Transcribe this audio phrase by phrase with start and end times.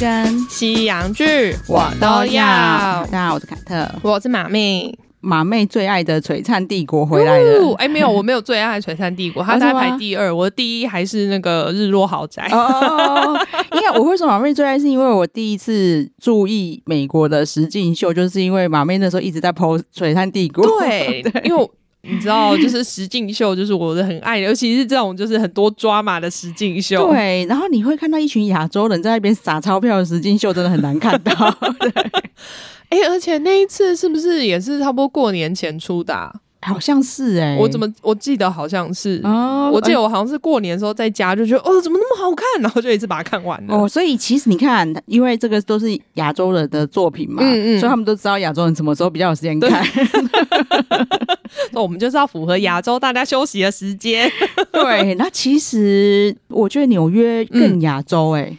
[0.00, 2.32] 跟西洋剧我都要。
[2.32, 4.98] 大家好，我是凯特，我是马妹。
[5.20, 7.74] 马妹最爱的《璀璨帝国》回来了。
[7.74, 12.48] 哎、欸，没有，我没有最爱《璀璨帝国》， 他在排第二，我的第一还是那个《日落豪宅》。
[12.56, 13.38] 哦，
[13.72, 20.64] 因为我会说马妹最爱，是因为我第一次注意美国的实境秀，就是因为马妹那时候一直在 po《璀璨帝国》。
[20.80, 21.70] 对， 对，因为我。
[22.02, 27.10] 你知道，就是实境秀，就是我的很爱，尤其是这种就是很多抓马的实境秀。
[27.10, 31.32] 对，然后你会看到一群亚洲人在那边撒钞票的实境秀，真的很难看到。
[31.78, 31.90] 对，
[32.88, 36.32] 哎、欸，而且那一次是不是也是差不多过年前出的、啊？
[36.62, 43.74] 好像是哎、欸，我怎么我记得好像是哦，我记得我好像是过年的时候在家就觉得哦，怎么那么好看，然后就一次把它看完了。
[43.74, 49.82] 哦，所以其实你看，因为这个都是亚洲人的作品嘛，嗯嗯，所以他们都知道亚洲人什么时候比较有时间看。
[51.72, 54.30] 那我们就是要符合亚洲大家休息的时间。
[54.72, 58.58] 对，那其实我觉得纽约更亚洲哎、欸，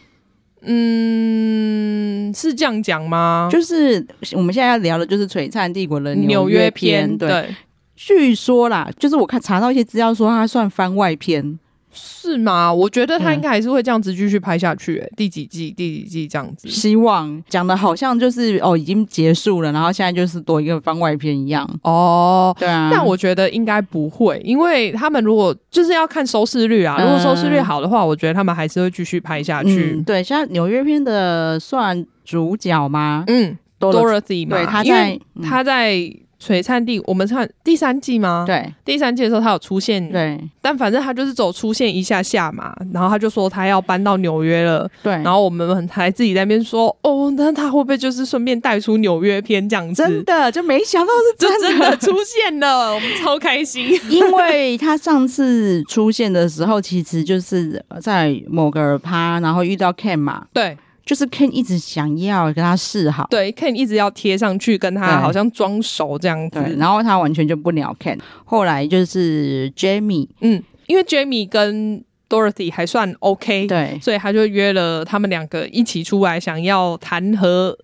[0.62, 3.48] 嗯，是这样讲吗？
[3.50, 7.28] 就是我们现在要聊的就是《璀璨帝国》的纽约篇，对。
[7.28, 7.56] 对
[7.94, 11.56] 据说啦，就是我看查到一些资料说，它算番外篇，
[11.92, 12.72] 是吗？
[12.72, 16.68] 我觉得他应该还是会这样子继续拍下去、欸，第几季、第几季这样子。
[16.68, 21.68] 希望讲的好像就是哦，已经结束了，然后现在就是多一个番外篇一样。
[21.82, 22.90] 哦，对啊。
[22.92, 29.94] 但我觉得应该不会，因为他们如果就是要看收视率啊，如果收视率好的话，我觉得他们还是会继续拍下去。
[29.96, 33.24] 嗯、对，像纽约篇的算主角吗？
[33.26, 36.12] 嗯，Dorothy 嘛，对，他在，他在。
[36.42, 38.44] 璀璨帝，我们看第三季吗？
[38.44, 50.02] 对，第三季的时候他有出现，对，但反正他就是走出现一下下嘛，然后他就说他要搬到纽约了，对，然后我们还自己在那边说，哦，那他会不会就是顺便带出纽约篇这样子？
[50.02, 60.76] 真的就没想到是真的，真的出现了，我们超开心， 因为他上次出现的时候，其实就是在某个趴，然后遇到 Ken 嘛，对。
[61.04, 68.18] 就是 Ken 一直想要跟他示好，对，Ken 一直要贴上去跟他好像装熟这样子，对，然后他完全就不鸟 Ken。
[68.44, 77.76] 后来就是 Jamie，嗯，因为 Jamie 跟 Dorothy 还算 OK，对，所以他就约了他们两个一起出来，想要谈和，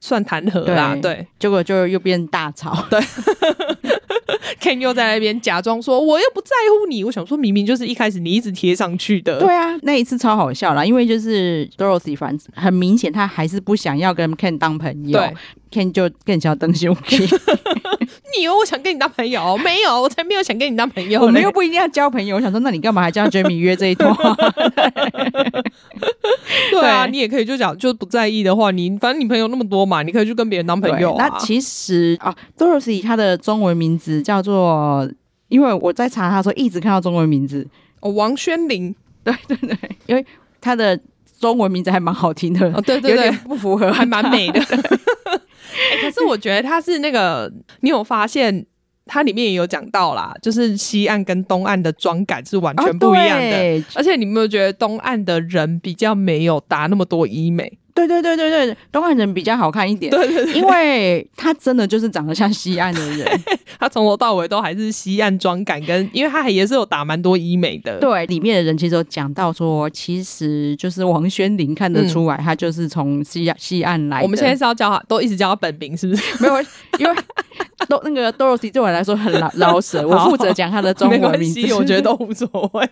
[0.00, 3.00] 算谈和啦，对，对，结果就又变大吵，对。
[4.60, 9.40] Ken 又在那边假装说，我又不在乎你，我想说明明就是一开始你一直贴上去的。
[9.40, 15.18] 对啊，那一次超好笑啦，因为就是 Dorothy 反正很明显他还是不想要跟 Ken 当朋友。
[15.18, 15.34] 对。
[15.74, 17.18] Ken 就更想要当兄弟，
[18.36, 19.56] 你以为我想跟你当朋友？
[19.64, 21.20] 没有，我才没有想跟你当朋友。
[21.20, 22.36] 我们又不一定要交朋友。
[22.36, 24.14] 我想说，那你干嘛还叫 Jamie 约这一段？
[26.70, 31.28] 对啊，你也可以就讲，就不在意的话，你反正你朋友那么多嘛，你可以去跟别人当朋友啊。
[31.28, 35.08] 那其实啊，Dorothy 她的中文名字叫做，
[35.48, 37.66] 因为我在查她说一直看到中文名字
[38.00, 38.94] 哦，王宣林。
[39.22, 40.24] 对对对，因为
[40.60, 40.98] 她的
[41.40, 42.70] 中文名字还蛮好听的。
[42.72, 44.60] 哦，对对对，不符合，还蛮美的。
[45.92, 48.64] 欸、可是我觉得他是那个，你有发现
[49.06, 57.78] 它里面也有讲到啦，就是西岸跟东岸的妆感是完全不一样的，哦、而且你有没有觉得东岸的人比较没有打那么多医美？
[57.94, 60.10] 对对对对对，东岸人比较好看一点。
[60.10, 63.40] 对对对，因为他真的就是长得像西岸的人，
[63.78, 68.00] 他从头到尾都还是西岸妆感，跟因为他还也是有打蛮多医美的。
[68.00, 74.24] 对，里面的人其实有讲到说，其实就是王宣玲看得出来，他就是从西岸西岸来的。
[74.24, 76.42] 我们现在是要叫他，都一直叫他本名，是不是？
[76.42, 76.60] 没有，
[76.98, 77.14] 因为
[77.88, 82.88] 都那个 Dorothy 对我来说很老老舍，我负责讲他的中文名字，我觉得都无所谓。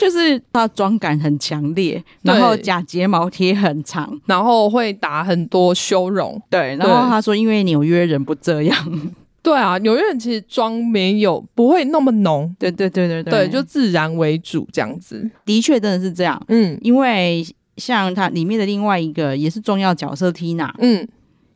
[0.00, 6.40] 就是他妆感很强烈，然后假睫毛贴很长，然后会打很多修容。
[6.50, 9.12] 对，然后他说，因为纽约人不这样。
[9.42, 12.54] 对啊，纽约人其实妆没有不会那么浓。
[12.58, 15.28] 对对对对对，对，就自然为主这样子。
[15.44, 16.40] 的确，真的是这样。
[16.48, 17.44] 嗯，因为
[17.76, 21.08] 像它里面的另外一个也是重要角色 Tina，嗯，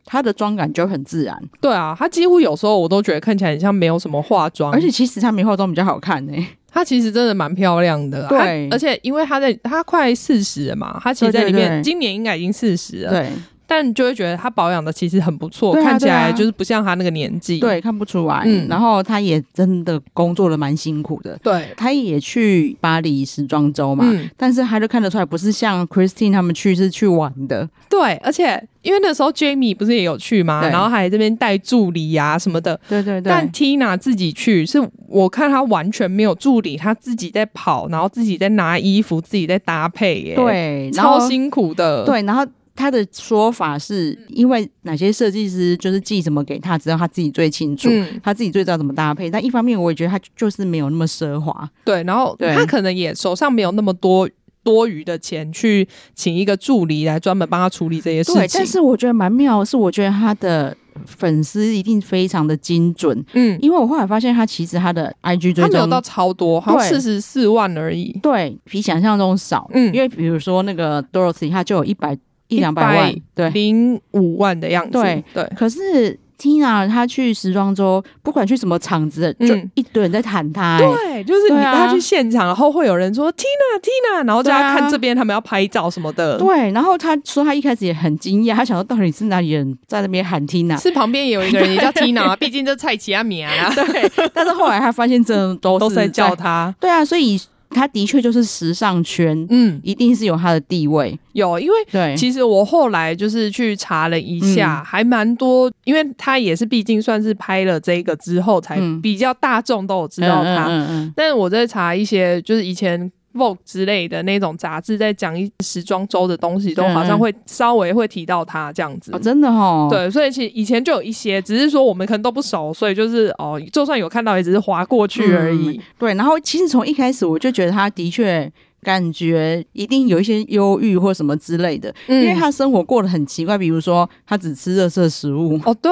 [0.03, 1.41] 她的妆感就很自然。
[1.61, 6.47] 对啊，她几乎有时候我都觉得看起来很像没有什么化妆，而且其实她没化妆比较好看呢、欸。
[6.71, 13.29] 她其实真的蛮漂亮的，对，而且因为她在她快四十了嘛，她其实在里面今年应该已经四十了，对。
[13.67, 18.43] 但你就会觉得他保养的其实很不错，啊，看起来就是不像他那个年纪，对，看不出来。
[18.45, 30.61] 嗯，然后他也真的工作的蛮辛苦的，对，他也去巴黎时装周嘛，嗯，但是他就看得出来不是像 Christine 他们去是去玩的，对，而且因为那时候 Jamie 不是也有去吗？
[30.69, 33.29] 然后还这边带助理呀什么的，对对对。
[33.29, 42.45] 但 Tina 自己去，是我看她完全没有助理，她自己在跑，然后自己在拿衣服，自己在搭配，耶，对，超辛苦的，对，然后。
[42.77, 49.29] 他的说法是因为哪些设计师就是寄什么给他，只要他自己最清楚，嗯，他自己最知道怎么搭配。
[49.29, 52.03] 但一方面，我也觉得他就是没有那么奢华，对。
[52.03, 54.29] 然后他可能也手上没有那么多
[54.63, 58.41] 多余的钱去请一个助理来专门帮他处理这些事情。
[58.41, 60.75] 对，但是我觉得蛮妙的是，我觉得他的
[61.05, 63.25] 粉丝一定非常的精准。
[63.33, 68.11] 嗯，因为我后来发现他其实他的 IG 追踪没有到超多，好像四十四万而已。
[68.21, 69.69] 对，比想象中少。
[69.73, 74.91] 嗯，因为比如说那个 Dorothy，他就有一百一两百万，对，零五万的样子。
[74.91, 76.19] 对对，可是。
[76.39, 80.77] Tina 她去时装周，不管去什么场子，就一堆人在喊她。
[80.77, 86.37] 对，就是你她去现场，然后会有人说 Tina Tina，然后大家看这边，他们要拍照什么的。
[86.37, 90.79] 对，然后他说他一开始也很惊讶，他想说到底是哪里人在那边喊 Tina？
[90.79, 93.73] 是旁边也有一个人也叫 Tina， 毕竟这蔡奇阿米啊。
[93.73, 96.71] 对，但是后来他发现真的都是在叫他。
[96.79, 97.41] 对啊，所以。
[97.77, 101.17] 他的确就是时尚圈，嗯，一定是有他的地位。
[101.33, 110.65] 有，因为对，其实我后来就是去查了一下，嗯、还蛮多，因为他也是毕竟算是拍了这个之后，才比较大众都有知道他。
[110.65, 113.11] 嗯嗯嗯、但是我在查一些，就是以前。
[113.37, 119.11] Vogue 之类的那种杂志在讲一时装周的东西，都好像会稍微会提到他这样子。
[119.13, 119.87] 哦，真的哦。
[119.89, 125.77] 对，所以其实以前就有一些，只是说我们可能都不熟，所以就是哦，就算有看到，也只是划过去而已。
[125.77, 128.51] 嗯、对，然后其实从一开始我就觉得他的确。
[128.83, 135.59] 感觉一定有一些忧郁或什么之类的，嗯、因为他生活过得很奇怪，比如说他只吃热色食物。
[135.65, 135.91] 哦，对，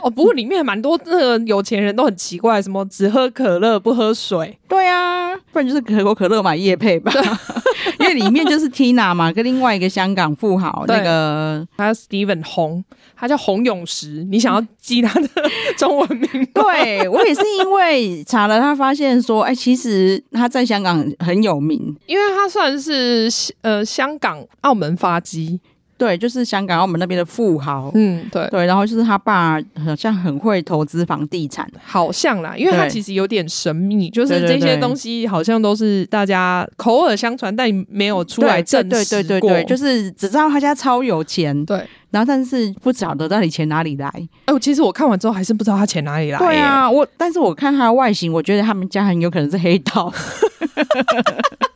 [0.00, 4.56] 哦，不过里面蛮多那个有钱人都很奇怪，什么只喝可乐不喝水。
[4.72, 7.12] 对啊，不然就是可口可乐买叶配吧。
[8.00, 12.82] 因为里面就是 Tina 嘛，跟另外一个香港富豪那个他 Steven 洪，
[13.14, 14.24] 他叫洪永石。
[14.30, 15.28] 你想要记他的
[15.76, 16.28] 中文名？
[16.54, 23.28] 对，我也是因为查了，他发现说，哎，其实他在香港很有名，因为他算是
[23.60, 25.60] 呃香港澳门发迹。
[26.02, 29.56] 对，就是香港澳门那边的富豪，嗯，对对，然后就是他爸
[29.86, 44.08] 好像很会投资房地产，好像啦，因为他其实有点神秘，就是这些东西好像都是大家口耳相传，但没有出来证实过，对对对对对，就是只知道他家超有钱，对，然后但是不晓得到底钱哪里来。
[44.46, 46.38] 哎，我其实我看完之后还是不知道他钱哪里来。
[46.38, 50.12] 对啊，我但是我看他的外形，我觉得他们家很有可能是黑道。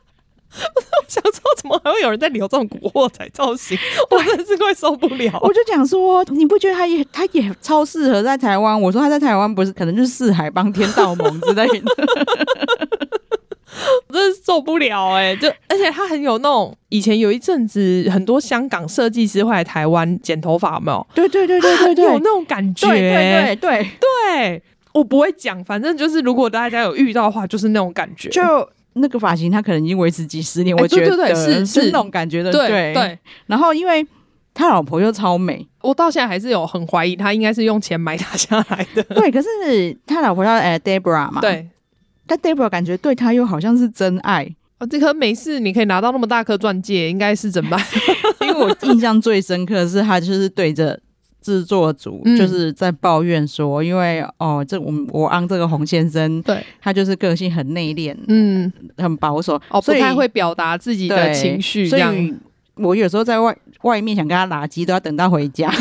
[0.75, 3.77] 我想说，怎么还会有人在留这种古惑仔造型？
[4.11, 5.39] 我真的是快受不了。
[5.43, 8.81] 我就讲说，你不觉得他也他也超适合在台湾？
[8.81, 11.83] 我说他在台湾不是可能就是四海帮天道盟之类的。
[14.09, 15.37] 我真的受不了哎、欸！
[15.37, 21.07] 就而且他很有那种以前有一阵子很多香港设计师会来台湾剪头发，有没有？
[21.15, 22.89] 对对对对对对，有那种感觉。
[22.89, 24.63] 对对对对对，
[24.95, 28.31] 我不会讲，反正就是如果大家有遇到的话，就是那种感觉。
[28.31, 28.43] 就。
[28.97, 32.95] 那个发型，他可能已经维持几十年，我觉得、是是那种感觉的，对对。
[32.95, 34.07] 对然后，因为
[34.55, 39.03] 他老婆又超美，我到现在还是有很怀疑他应该是用钱买他下来的。
[39.15, 41.69] 对，可是他老婆叫呃 Deborah 嘛，对。
[42.27, 44.49] 但 Deborah 感觉对他又好像是真爱。
[44.79, 47.81] 哦，这颗没事，你可以拿到那么大颗钻戒，应该是怎么办？
[48.43, 50.99] 因为我印象最深刻的是他就是对着。
[51.47, 62.13] 制作组就是在抱怨说，因为哦，这我我昂这个洪先生，对，他就是个性很内敛，嗯，很保守，哦，不太会表达自己的情绪，这样。
[62.13, 62.35] 所以
[62.75, 65.73] 我有时候在外外面想跟他拉鸡，都要等到回家。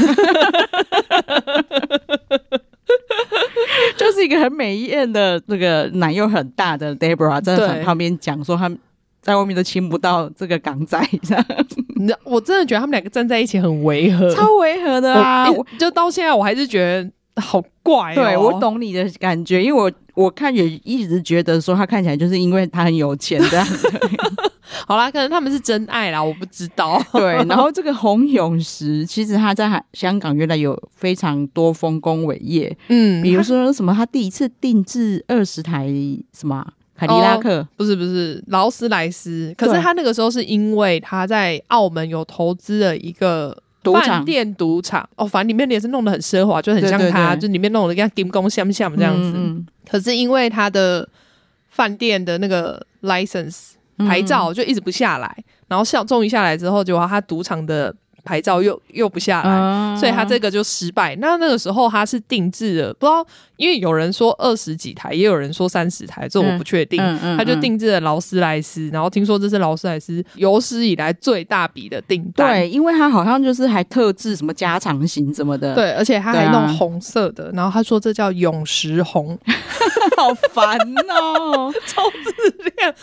[3.98, 8.70] 就是一个很美艳的那个奶又很大的 Deborah 在旁边讲说他。
[9.26, 11.44] 在外面都亲不到这个港仔，这样，
[11.96, 15.48] 你知道，我真的觉得他们两个站在一起很违和，超违和的啊！
[15.80, 18.16] 就到现在我还是觉得好怪哦。
[18.16, 23.66] 对，我懂你的感觉，因为我我看也一直觉得说他看起来就是因为他很有钱这样。
[24.86, 27.02] 好啦，可能他们是真爱啦，我不知道。
[27.12, 35.88] 对，然后这个洪永石，其实他在香港原来有非常多丰功伟业，嗯，比如说什么，他第一次定制二十台
[36.32, 36.64] 什么。
[36.98, 45.08] 凯迪拉克、哦、不是不是劳斯莱斯，可是他那个时候是因为他在澳门有投资了一个饭店赌场。
[45.16, 49.32] 哦，反正里面也是弄得很奢华，就很像他，就里面弄得跟金宫相像这样子。
[49.36, 51.08] 嗯嗯，可是因为他的
[51.70, 57.94] 饭店的那个 license 牌照就一直不下来，嗯、然后下终于下来之后，结果他赌场的。
[58.26, 61.16] 牌照又又不下来，嗯、所以他这个就失败。
[61.18, 67.02] 那那个时候他是定制的，不知道，因为有人说二十几台，也有人说三十台，这我不确定。
[67.02, 72.52] 嗯嗯嗯、他就定制了劳斯莱斯，然后听说这是劳斯莱斯有史以来最大笔的订单。
[72.52, 75.76] 对，因为他好像就是还特制什么加长型什么的。
[75.76, 79.38] 对，而且他还弄红色的，啊、然后他说这叫永石红，
[80.18, 80.78] 好烦
[81.10, 82.96] 哦， 超自恋。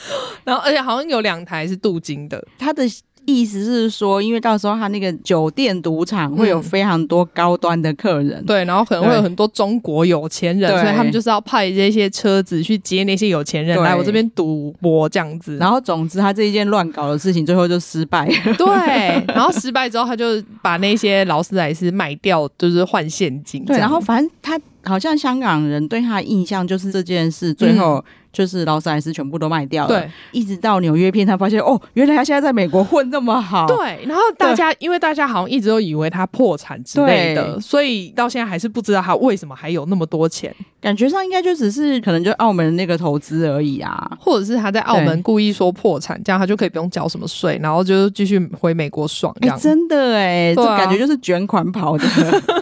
[0.42, 2.82] 然后而且好像有两台是镀金的，他的。
[3.24, 15.56] 意思是说，因为到时候他那个酒店赌场会有非常多高端的客人，嗯、对，然后可能会有很多中国有钱人，所以他们就是要派这些车子去接那些有钱人来我这边赌博这样子。
[15.56, 18.54] 然后总之，他这一件乱搞的事情最后就失败了。
[18.56, 23.64] 对，然后失败之后，他就把那些劳斯莱斯卖掉，就是换现金。
[23.64, 28.04] 对，然后反正他好像香港人对他的印象就是这件事最后、嗯。
[28.32, 34.02] 就是劳斯莱斯全部都卖掉了，对，一直到纽约片他发现哦，原来他现在在美国混那么好，对。
[34.06, 40.50] 然后大家因为大家好像一直都以为他破产之类的，所以到现在还是不知道他为什么还有那么多钱。
[40.80, 49.54] 感觉上应该就只是可能就澳门那个投资而已啊，或者是他在澳门故意说破产，这样他就可以不用缴什么税，然后就继续回美国爽这样。
[49.54, 52.04] 欸、真的哎，这感觉就是卷款跑的。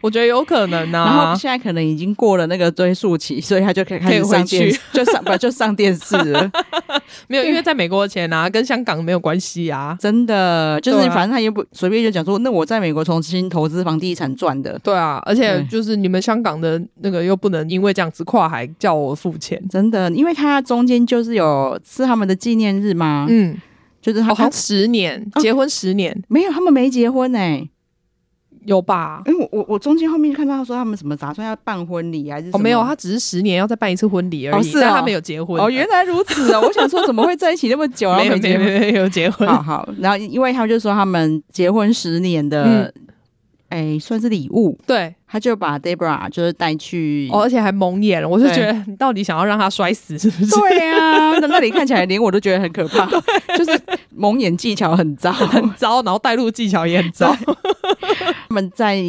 [0.00, 6.50] 我觉得有可能啊，然后现在可能已经过了那个追溯期，所以他就可以开始上电视，就上不就上电视了。
[7.28, 14.78] 没有，因为在美国的钱啊，跟香港没有关系啊，真的就是反正他也不随便就讲说，那我在美国重新投资房地产赚的。
[14.82, 23.26] 对啊，而且就是你们香港的那个又不能因为这样子跨海叫我付钱，真的，因为他中间就是有是他们的纪念日嘛？
[23.28, 23.56] 嗯，
[24.00, 27.68] 就是他好像十年结婚十年，没有，他们没结婚哎。
[28.66, 29.22] 有吧？
[29.26, 32.48] 因为我我我中间后面看到他说他们什么打算要办婚礼还是？
[32.52, 34.60] 哦，没有，他只是十年要再办一次婚礼而已。
[34.60, 35.60] 哦，是啊，但他没有结婚。
[35.60, 36.60] 哦，原来如此啊！
[36.60, 38.66] 我想说怎么会在一起那么久然后 没结婚？
[38.66, 39.48] 没有结婚。
[39.48, 42.92] 好好，然后因为他们就说他们结婚十年的，
[43.68, 44.78] 哎、嗯，算是礼物。
[44.86, 48.28] 对，他就把 Debra 就是带去，哦，而且还蒙眼了。
[48.28, 50.50] 我就觉得你到底想要让他摔死是不是？
[50.60, 53.06] 对啊，那 那里看起来连我都觉得很可怕，
[53.56, 53.78] 就是
[54.14, 57.34] 蒙眼技巧很糟，很糟，然后带路技巧也很糟。
[58.54, 59.02] 他们在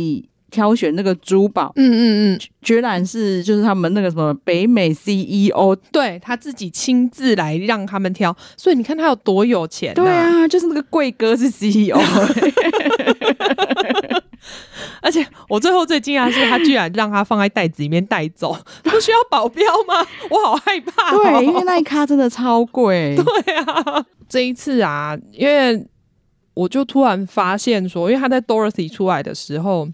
[0.49, 9.93] 挑选那个珠宝，嗯嗯嗯，居然是就是他们那个什么北美 CEO，对他自己亲自来让他们挑，所以你看他有多有钱，啊。
[9.93, 11.95] 对啊，就是那个贵哥是 CEO，
[15.03, 20.03] 而且我最后最惊讶的是，他居然让他放在袋子里面带走，不需要保镖吗？
[20.31, 21.21] 我好害怕，哦。
[21.21, 23.15] 对，因为那一咖真的超贵。
[23.45, 25.85] 对啊，这一次啊，因为。
[26.55, 29.87] 我就突然发现说，因为他在 Dorothy 出来的时候，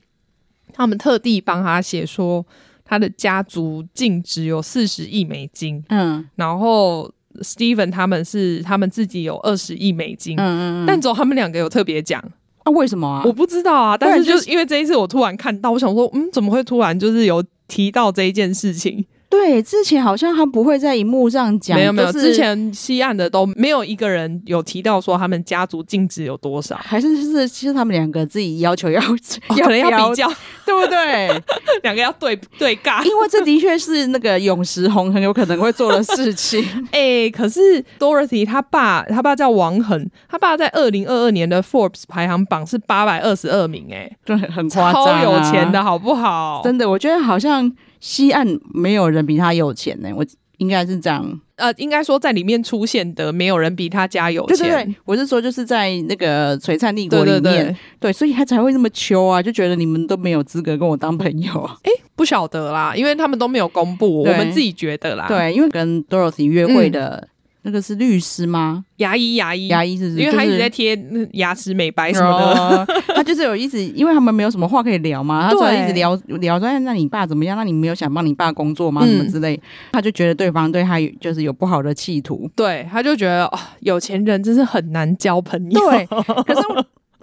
[0.72, 2.46] 他们特地帮他写说，
[2.86, 12.22] 他的家族净值有四十亿美金，嗯，然后 Steven 他们是他们自己有二十亿美金，嗯嗯嗯，但只有他们两个有特别讲
[12.64, 12.72] 啊？
[12.72, 13.24] 为什么啊？
[13.26, 19.06] 我不知道啊，但是就是因为这一次我突然看到，我想说，嗯，怎么会突然就是有提到这一件事情？
[19.32, 29.16] 对，之前好像他不会在荧幕上讲，没有没有，之前西岸的都没有一个人有提到说他们家族净值有多少，还是就是其实他们两个自己要求要、哦、
[29.48, 30.28] 可能要比较，
[30.66, 31.42] 对不对？
[31.82, 36.62] 两个要对对尬， 因为这的确是那个永石红很有可能会做的事情。
[36.92, 46.62] 哎、欸，可是 Dorothy 他爸，他爸叫王恒，他爸在二零二二年的 Forbes 排行榜是八百二十二名、欸，哎，对，很夸张、啊，超有钱的好不好？
[46.66, 47.72] 真的，我觉得好像。
[48.02, 50.26] 西岸没有人比他有钱呢、欸，我
[50.58, 51.40] 应该是这样。
[51.56, 54.58] 呃，应该说在里面出现的没有人比他家有钱。
[54.58, 61.70] 对对对，我是说就是在那个璀璨帝国里面，对，对，对，对，所以他才会那么秋啊，就觉得你们都没有资格跟我当朋友。
[61.84, 65.28] 哎，不晓得啦，因为他们都没有公布，我们自己觉得啦。
[65.28, 67.28] 对，因为跟 Dorothy 约会的。
[67.64, 68.84] 嗯那个是律师吗？
[68.98, 70.98] 牙医，牙医，牙医是不，是，因为他一直在贴
[71.34, 77.56] 牙齿美白什么的，哦、 他就是有一直，因为他们没有什么话可以聊嘛， 他就一直聊聊说，那你爸怎么样？
[77.56, 79.06] 那你没有想帮你爸工作吗？
[79.06, 79.60] 什么之类，
[79.92, 85.80] 他就觉得对方对他就是有不好的企图，对，他就觉得哦，有钱人真是很难交朋友。
[85.90, 86.62] 对，可是。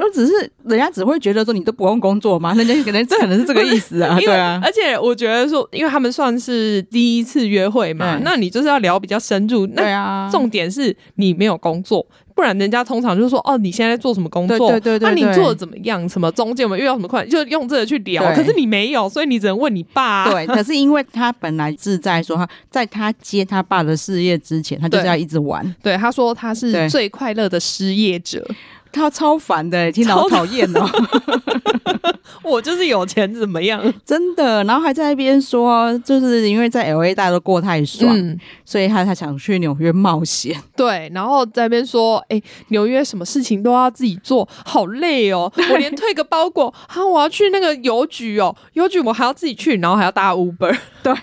[0.00, 0.32] 那只是
[0.64, 2.54] 人家只会觉得说你都不用工作吗？
[2.54, 4.60] 人家可能这可能是这个意思啊， 对啊。
[4.62, 9.66] 而且我觉得说，因为他们算是第一次约会嘛，那你就是要聊比较深入。
[9.66, 10.28] 对啊。
[10.30, 14.70] 重点是你没有工作，不然人家通常就是说哦，你现在在做什么工作？
[14.70, 15.08] 对对对。
[15.08, 16.08] 那你做的怎么样？
[16.08, 17.28] 什么中间有没有遇到什么困难？
[17.28, 18.22] 就用这个去聊。
[18.34, 20.30] 可是你没有，所以你只能问你爸。
[20.30, 20.46] 对。
[20.46, 25.74] 可是因为他本来是在说他在他接他爸的事业之前，他就是要一直玩。
[25.82, 28.46] 对，他说他是最快乐的失业者。
[28.92, 31.57] 他超烦的，听到好讨厌哦。
[32.50, 33.82] 我就是有钱怎么样？
[34.04, 40.56] 真的，然后还在那边说，就是因为在 LA 大家都过太爽，嗯、所以他才想去纽约冒险。
[40.74, 45.52] 对，然后在那边说，哎、欸，纽约什么事情都要自己做，好累哦。
[45.70, 50.76] 我连退个包裹，哈，我要去那个邮局哦，邮局我还要自己去，然后还要搭 Uber。
[51.02, 51.14] 对，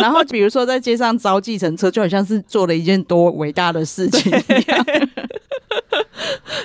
[0.00, 4.86] 然后比如说在街上招计程车，就好像是做了一件多伟大的事情一样。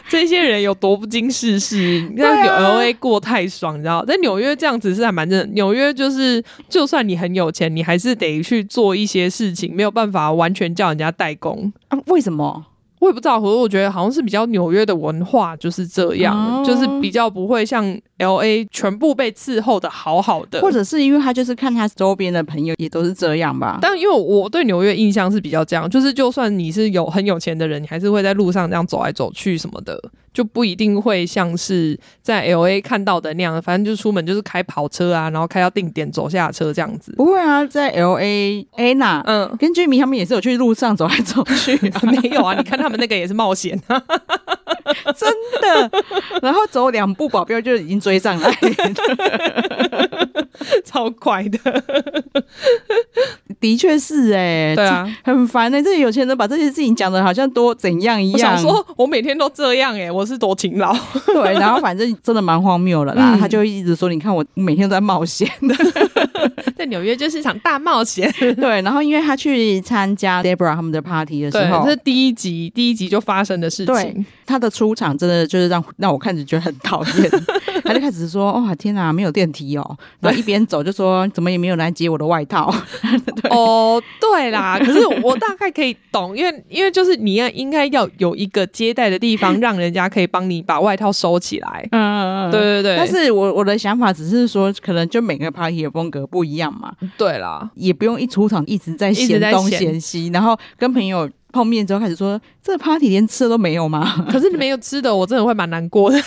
[0.10, 1.78] 这些人有多不经世事？
[2.10, 5.54] 你看 LA 过太爽，你知道，在纽约这样子是还蛮正。
[5.54, 11.72] 纽约就是，就算你很有钱，你还是得去做一些事情，没有办法完全叫人家代工。
[11.90, 12.66] 啊，为什么？
[13.00, 17.84] 我也不知道，可是我觉得好像是比较纽约的文化就是这样，哦、就是比较不会像
[18.22, 23.80] LA 全部被伺候的好好的，或者是因为他就是看他周边的朋友也都是这样吧。
[23.82, 30.00] 但因为我对纽约印象是比较这样，就是就算你是有很有钱的人，你还是会在路上这样走来走去什么的。
[30.34, 37.12] 就不一定会像是在 LA 看到的那样，反正就出门就是开跑车啊，然后开到定点走下车这样子。
[37.18, 42.54] 不会啊，在 LA Anna 嗯，跟 Jimmy 他们也是有去路上走来走去， 没有啊？
[42.56, 43.78] 你看他们那个也是冒险，
[45.18, 45.30] 真
[45.62, 46.02] 的。
[46.42, 48.52] 然后走两步，保镖就已经追上来，
[50.86, 51.60] 超快的。
[53.60, 58.54] 的确是哎、欸，对啊，很烦哎、欸，这些有钱人把这些事情讲的好像多怎样一样。
[58.54, 60.92] 我想说，我每天都这样哎、欸，我是多勤劳。
[61.28, 63.36] 对， 然后反正真的蛮荒谬了啦。
[63.36, 65.76] 嗯、他就一直说，你看我每天都在冒险的，
[66.76, 68.34] 在纽约就是一场大冒险。
[68.40, 73.94] 对，然后因为他去参加 Debra 他们的 party 的时候，这是第一集，第一集就发生的事情。
[73.94, 77.32] 对，他的出场真的就是让让我看着觉得很讨厌。
[77.84, 79.98] 他就开始说：“哇，天哪，没有电梯哦。
[80.20, 82.74] ”然后一边走就说：“怎么也没有人来接我的外套。
[83.50, 91.88] ”。哦，对啦，可是我大概可以懂，因为因为就是你要应该要有一个接待的地方，让人家可以帮你把外套收起来。
[91.92, 92.98] 嗯嗯嗯，对对对。
[92.98, 96.94] 但是我我的想法只是说，可能就每个 party 的风格不一样嘛。
[97.18, 104.26] 对啦，也不用一出场一直在嫌东嫌西，然后跟朋友碰面之后开始说，这个 party 连吃的都没有吗？
[104.32, 106.18] 可是你没有吃的，我真的会蛮难过的。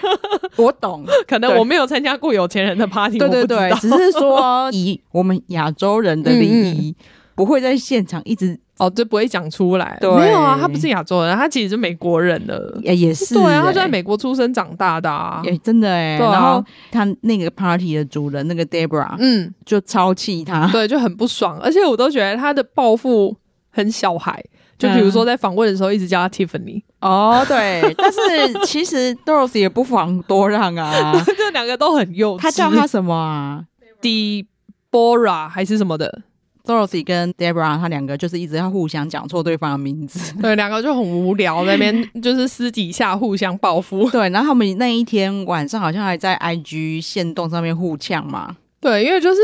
[0.56, 6.96] 我懂，可能我没有参加过有钱人的 party， 对对对，只是说以我们亚洲人的礼仪，
[7.34, 9.98] 不会在现场一直哦，就不会讲出来。
[10.00, 13.34] 没有啊，他不是亚洲人，他其实是美国人的，也也是。
[13.34, 16.18] 对啊，他就在美国出生长大的啊，也真的哎。
[16.18, 23.36] 然后他那个 party 的主人那个 Debra，嗯，就超气他，对，就很不爽，而且我都觉得他的报复
[23.70, 24.42] 很小孩。
[24.78, 26.82] 就比如说在访问的时候，一直叫他 Tiffany。
[27.00, 28.18] 哦，对，但是
[28.66, 32.40] 其实 Dorothy 也不妨多让啊， 这两个都很幼稚。
[32.40, 33.64] 他叫他什么啊
[34.02, 36.22] ？Deborah 还是什么的
[36.64, 44.10] ？Dorothy 跟 Debra 他两个就是一直要互相讲错对方的名字， 对，两个就很无聊，那边就是私底下互相报复。
[44.10, 48.56] 对，然后他们那一天晚上好像还在 IG 线动上面互呛嘛。
[48.78, 49.40] 对，因为就是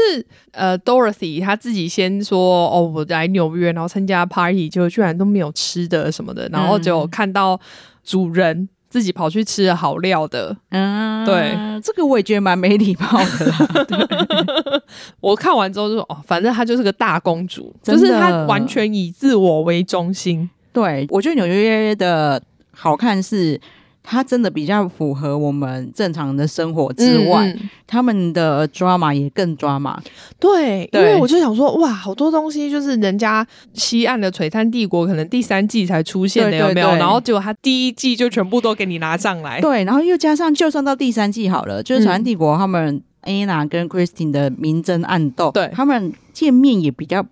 [0.53, 7.59] 呃，Dorothy 她自己先说哦，我来纽约，然后参加 party，就居然都没有吃的什么的，然后就看到
[8.05, 14.83] 主人自己跑去吃了好料的，嗯，对，这个我也觉得蛮没礼貌的啦。
[15.19, 20.49] 我看完之后就说哦，反正她就是个大公主，就是她完全以自我为中心。
[20.73, 22.41] 对，我觉得纽约的
[22.71, 23.61] 好看是。
[24.03, 29.97] 他真的比较符合我们正常的生活之外，嗯、他们的 drama 也更 drama。
[30.41, 36.89] 对，因为我就想说，哇，好多东西就是人家西岸的璀璨帝国可能第三季才出现的，有没有？
[36.97, 39.61] 然后结果他第一季就全部都给你拿上来。
[39.61, 47.25] 对，然后又加上，就算到第三季好了，就是璀璨帝国他们 Anna 跟 Christine 的明争暗斗，对，他们见面也比较。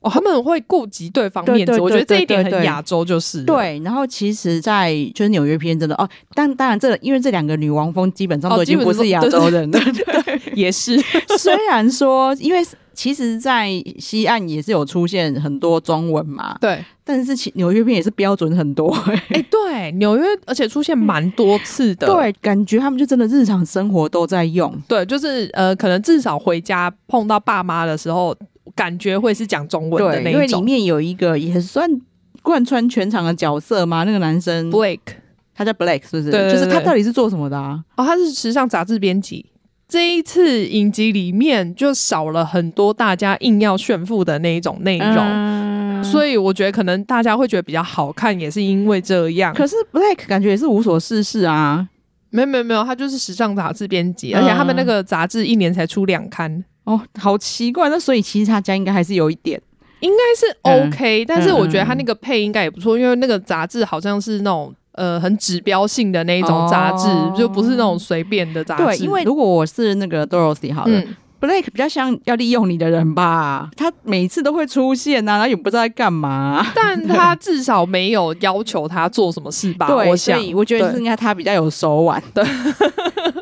[0.00, 3.78] 哦，他们会顾及对方面子，我觉得这一点很亚洲，就是对。
[3.84, 10.98] 然后其实，在就是纽约片真的哦，但当然这因为这两个女王蜂基本上都已经不是亚洲人了，哦、 对，对，对，也是。
[11.38, 16.82] 虽然说，因为其实，在西岸也是有出现很多中文嘛，对。
[17.04, 28.34] 但是其纽约片也是标准很多，哎、欸，对，纽约而且出现蛮多次的，对，感觉他们就真的日常生活都在用，对，就是呃，可能至少回家碰到爸妈的时候。
[28.74, 31.88] 感觉会是讲中文的那种，因为里面有一个也算
[32.42, 34.98] 贯穿全场的角色嘛，那个男生 Blake，
[35.54, 36.30] 他叫 Blake，是不是？
[36.30, 37.82] 对，就是他到底是做什么的啊？
[37.96, 39.46] 哦，他是时尚杂志编辑。
[39.88, 49.52] 这一次影集里面就少了很多大家硬要炫富的那一种内容，嗯、所以我觉得可能大家会觉得比较好看，也是因为这样。
[49.52, 51.88] 可是 Blake 感觉也是无所事事啊，
[52.30, 56.64] 没有没有没有，他就是时尚杂志编辑，而且他们那个杂志一年才出两刊。
[56.90, 59.60] 哦，好奇怪，那所以其实他家应该还是有一点，
[60.00, 68.84] 应该是 OK，、嗯、但是我觉得他那个配应该也不错，嗯、因为那个杂志好像是那种呃很指标性的那一种杂志，哦、就不是那种随便的杂志。
[68.84, 79.86] 对，因为如果我是那个 Dorothy 好了、嗯、Blake 比较像要利用你的人吧，他每次都会出现啊，然后也不知道在干嘛，但他至少没有要求他做什么事吧？
[79.86, 80.36] 对，我想。
[80.36, 82.20] 所以我觉得是应该他比较有手腕。
[82.34, 82.44] 的。
[82.44, 83.39] 对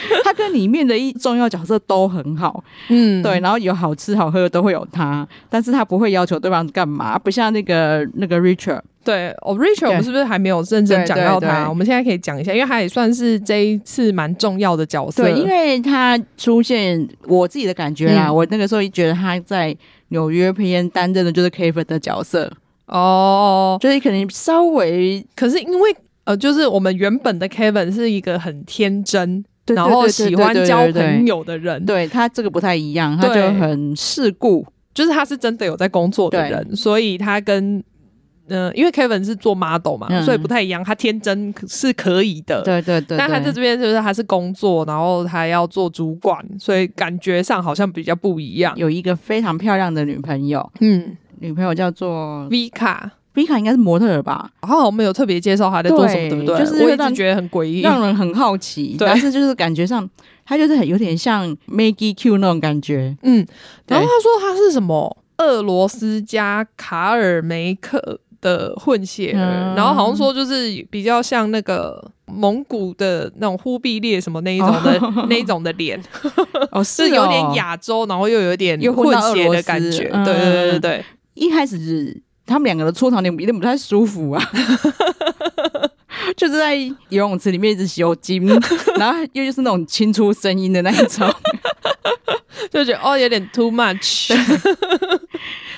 [0.24, 11.68] 他跟里面的一重要角色都很好，嗯，对，然后有好吃好喝的都会有他，但是他不会要求对方干嘛，不像那个那个 Richard，对，哦，Richard，我们是不是还没有认真讲到他？
[11.68, 19.76] 我们现在可以讲一下，因为他也算是这一次蛮重要的角色，对，因为他出现，我自己的感觉啦，嗯、我那个时候觉得他在
[20.08, 22.52] 纽约篇担任的就是 Kevin 的角色。
[22.86, 29.42] 哦，就是可能稍微，可是因为呃，就是我们原本的 Kevin 是一个很天真，
[29.74, 37.82] 然后喜欢交朋友的人，对他这个不太一样，他就很世故，就是他是真的有在工作的人，所以他跟。
[38.48, 40.82] 嗯、呃，因为 Kevin 是做 model 嘛，嗯、所以不太一样。
[40.82, 43.18] 他天真是可以的，对对对，对。
[43.18, 48.74] 但他在这边就是他是工作，然后他要做主管，所以感觉上好像比较不一样。
[48.76, 52.68] 有一个非常漂亮的女朋友，嗯，女朋友叫做 V
[53.34, 54.50] 卡，V 卡应该是模特儿吧？
[54.60, 56.58] 他好像没有特别介绍他在做什么，对不对？
[56.58, 58.96] 就是我一直觉得很诡异，让人很好奇。
[58.98, 60.08] 但是就是感觉上，
[60.44, 63.16] 他就是很有点像 Maggie Q 那种感觉。
[63.22, 63.46] 嗯，
[63.86, 68.20] 然后他说他是什么俄罗斯加卡尔梅克。
[68.42, 75.96] 的混血儿，嗯、然后好像说就是比较像那个蒙古的那种忽必烈什么那一种的、哦、 那一种的脸，
[76.72, 81.04] 哦，是有点亚洲，然后又有点混血的感觉，对对对对对。
[81.34, 82.20] 一开始是
[82.52, 84.42] 他们两个的出场点有点不太舒服啊，
[86.36, 88.46] 就是在游泳池里面一直洗筋，
[88.98, 91.28] 然后又就是那种清出声音的那一种，
[92.70, 94.32] 就觉得哦有点 too much。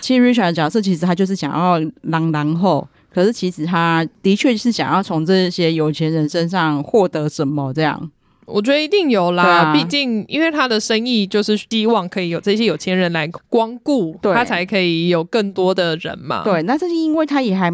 [0.00, 8.10] 其实 Richard 的角色其实他就是想要狼狼后，可是其实他的确是想要从这些有钱人身上获得什么这样。
[8.46, 16.42] 我觉得一定有啦，啊、毕竟因为他的生意就是希望可以有这些有钱人来光顾，他才可以有更多的人嘛。
[16.44, 17.72] 对，那这是因为他也还，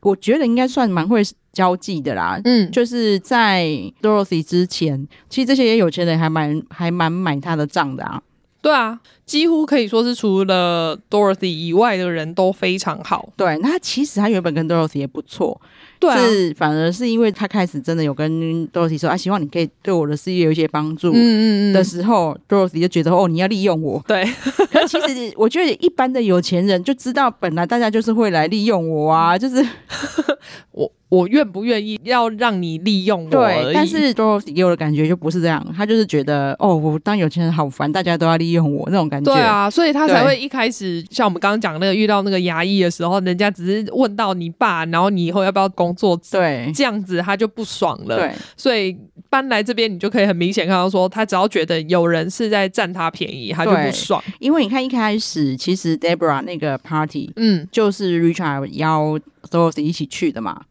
[0.00, 2.40] 我觉得应该算蛮会交际的啦。
[2.44, 3.66] 嗯，就是在
[4.00, 8.22] Dorothy 之前，其实这些有钱人还蛮还蛮买他的账的啊。
[8.60, 13.28] 对啊，几乎可以说是除了 Dorothy 以外的人都非常好。
[13.36, 15.60] 对，那其实他原本跟 Dorothy 也不错。
[15.98, 18.30] 对、啊，是反而是因为他开始真的有跟
[18.68, 21.10] Dorothy 说啊，希望你可以对我的事业有一些帮助。
[21.10, 21.72] 嗯嗯嗯。
[21.72, 24.02] 的时候，Dorothy 就觉得哦，你要利用我。
[24.06, 24.24] 对。
[24.70, 29.66] 可其实我觉得一般的有钱人就知道，本来大家就是会来利用我啊，就是
[30.72, 33.30] 我我愿不愿意要让你利用我。
[33.30, 39.32] 对，但是 Dorothy 给我的感觉就不是这样，他就是觉得哦，我当有钱人好烦，大家都要利用我那种感觉。
[39.32, 46.18] 对啊，所以他才会一开始像我们刚刚讲那个遇到那个牙医的时候，人家只是问到你爸，然后你以后要不要工作？
[46.30, 48.18] 对，这样子他就不爽了。
[48.18, 48.96] 对，所以
[49.30, 54.22] 搬来这边，你就可以很明显看到说，他只要觉得有人是在占他便宜，他就不爽。
[54.38, 59.18] 因为你看一开始，其实 Debra 那个 party，嗯，就是 Richard 邀
[59.50, 60.62] Dorothy 一起去的嘛。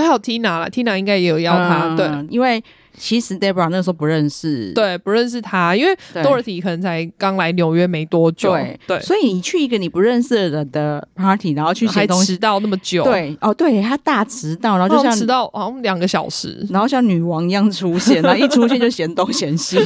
[0.00, 1.88] 还有 Tina 了，Tina 应该也有邀他。
[1.88, 2.62] 嗯、对，因为。
[2.96, 19.76] 其实 Debra 那时候不认识，对，不认识他，因为 Dorothy 可能才刚来纽约没多久，对，对，所以你去一个你不认识的人的 party，然后去写东西，还迟到那么久，对，哦，对，他大迟到，然后就像迟到好像两个小时，然后像女王一样出现，然后一出现就嫌东嫌西，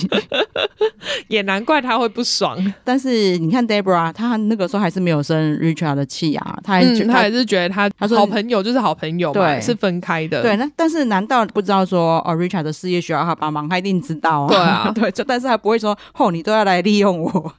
[1.28, 2.58] 也难怪他会不爽。
[2.84, 10.56] 但是你看 Debra，他那个时候还是没有生 Richard 的气啊，他还、嗯、他还是觉得他他说好朋友就是好朋友嘛，对，是分开的，对。
[10.56, 12.97] 那但是难道不知道说哦，Richard 的事业？
[13.00, 14.48] 需要他帮忙，他一定知道啊。
[14.48, 17.54] 对啊， 对，就但是他不会说，哦，你都要来利用我。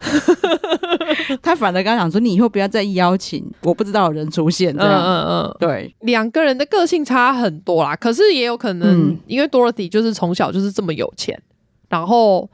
[1.41, 4.75] 他反而刚刚讲说，你以后不要再邀请我不知道的人出现。
[4.75, 7.95] 这样，嗯嗯嗯，对，两个人的个性差很多啦。
[7.95, 11.39] 可是也有可能，因为 Dorothy 就是从小就是这么有钱，
[11.89, 12.49] 然后。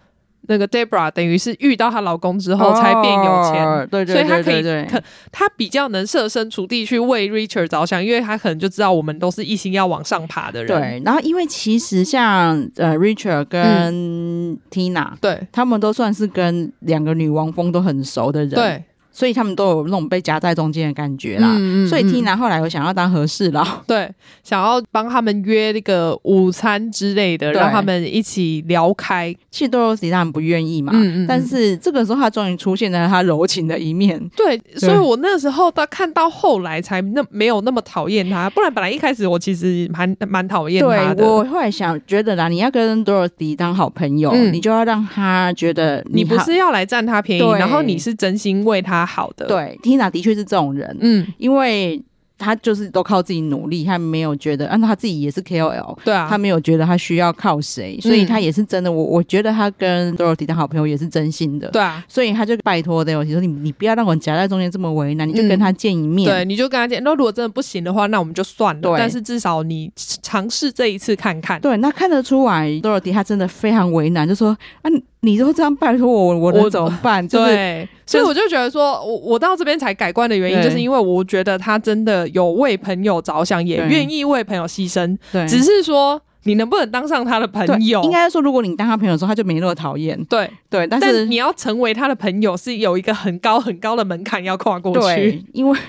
[0.47, 10.67] 那个 Debra 等于是遇到她老公之后才变有钱，哦、对，对，对，所以她可以可她比较能设身处地去为 Richard 着想，因为她可能就知道我们都是一心要往上爬的人。
[10.67, 18.49] 对，然后因为其实像呃 Richard 跟 Tina，、嗯、对，他们都算是跟两个女王蜂都很熟的人。
[18.49, 18.83] 对。
[19.15, 21.47] 所以他们都有那种被夹在中间的感觉啦。
[21.53, 24.11] 嗯嗯嗯、所以 Tina 后来有想要当和事佬， 对，
[24.43, 29.33] 想要帮他们约那个午餐之类的，让他们一起聊开。
[29.49, 30.91] 其实 Dorothy 他们不愿意嘛。
[30.93, 34.21] 嗯嗯、但是这个时候他终于出现了他柔情的一面。
[34.35, 41.15] 对，所以我那时候到看到后来才那没有那么讨厌他，不然本来一开始我其实蛮蛮讨厌他的。
[41.15, 49.04] 对，我后来想觉得啦，你要跟 Dorothy 当好朋友，嗯、你就要让他觉得你，你不是要来占他便宜，然后你是真心为他。
[49.05, 52.03] 好的，对，Tina 的确是这种人，嗯，因为。
[52.37, 58.91] 他就是都靠自己努力，他没有觉得，按照他自己也是 KOL，对啊，他没有觉得他需要靠谁，所以他也是真的。
[58.91, 67.01] 我我觉得他跟 Dorothy 的好朋友也是真心的，对啊，所以他就拜托 Dorothy 说：“你你不要让我夹在中间这么为难，你就跟他见一面。”对，你就跟他见。
[67.05, 68.81] 那如果真的不行的话，那我们就算了。
[68.81, 71.61] 对，但是至少你尝试这一次看看。
[71.61, 74.49] 对，那看得出来 Dorothy 他真的非常为难，就说
[74.83, 74.91] ：“啊，
[75.25, 83.05] 你都这样拜托我，我能怎么办？” 对，所以我就觉得说，我我到这边才改观的原因，就是因为我觉得他真的有为朋友。
[83.15, 85.17] 有着想，也愿意为朋友牺牲。
[85.31, 88.03] 对，只是说你能不能当上他的朋友？
[88.03, 90.21] 应该说，如果你当他朋友的时候，他就没那么讨厌。
[90.25, 94.99] 对对，但是但你要成为他的朋友，是有一个很高很高的门槛要跨过去。
[94.99, 95.79] 对，因为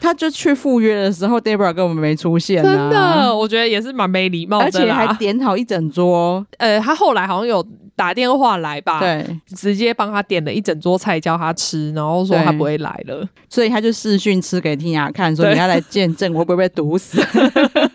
[0.00, 6.44] 他就去赴约的时候，Debra 根本没出现、啊，真的，我觉得也是蛮没礼貌的，而且还点好一整桌。
[6.58, 17.20] 呃，他后来好像有打电话来吧，对，直接帮他点了一整桌菜叫他吃，然后说他不会来了，所以他就视讯吃给 Tina 看，说你要来见证我会不会被毒死。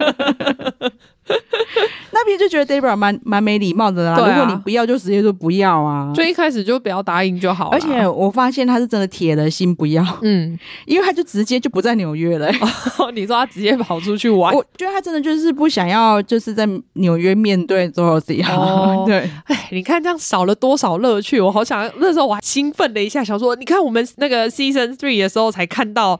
[2.37, 4.13] 就觉得 Debra 蛮蛮没礼貌的啦。
[4.13, 6.11] 啊、如果你不要，就直接说不要啊。
[6.15, 7.71] 所以一开始就不要答应就好了。
[7.71, 12.47] 而且我发现他是真的铁了心不要，嗯，因为他就直接就不在纽约了。
[12.99, 14.53] 哦、你说他直接跑出去玩？
[14.53, 18.45] 我觉得他真的就是不想要，就是在纽约面对 Dorothy。
[18.45, 21.39] 哦， 对，哎，你看这样少了多少乐趣？
[21.39, 26.19] 我好想那时候我还兴奋了一下，想说，你看我们那个 Season Three 的时候才看到。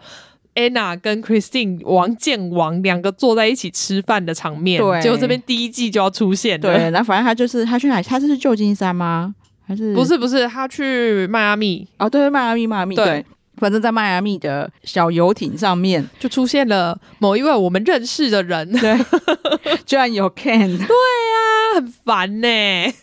[0.56, 6.74] Anna 跟 Christine 王建王两个坐在一起吃饭的场面，对，结果这边第一季就要出现了。
[6.74, 8.02] 对，那反正他就是他去哪？
[8.02, 9.36] 他是去旧金山吗？
[9.68, 10.18] 还是不是？
[10.18, 11.88] 不是，他去迈阿密。
[11.98, 12.96] 哦，对，迈阿密，迈阿密。
[12.96, 13.26] 对，
[13.58, 18.98] 反正在迈阿密的小游艇上面 就出现了某一位我们认识的人，对，
[19.86, 20.78] 居然有 Ken。
[20.78, 22.96] 对啊，很烦呢、欸。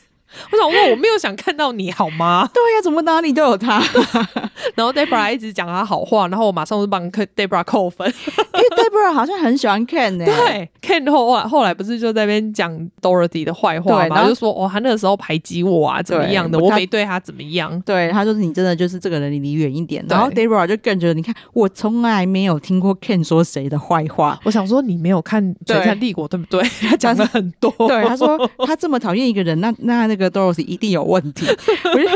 [0.50, 2.48] 我想问，我没有想看到你好吗？
[2.54, 3.82] 对呀、啊，怎么哪里都有他？
[4.74, 10.70] 然后 Debra 一直讲他好话，然后我马上就帮 Debra 扣分，因为 Debra 好像很喜欢 Ken 呢、欸。
[10.80, 14.16] 对，Ken 后来后来不是就在那边讲 Dorothy 的坏话嘛？
[14.16, 16.58] 然后就说哦，他那个时候排挤我啊，怎么样的？
[16.58, 17.80] 我没对他怎么样？
[17.82, 20.04] 对，他说你真的就是这个人，你离远一点。
[20.08, 24.38] 然后 Debra 就更觉得，你看我从来没有听过 Ken 说谁的坏话。
[24.44, 26.62] 我想说你没有看《璀璨帝国》对不对？
[26.88, 27.72] 他讲了很多。
[27.88, 31.02] 对，他说他这么讨厌一个人，那那那个 Dorothy 一定有。
[31.02, 31.44] 有问题，
[31.92, 32.08] 我就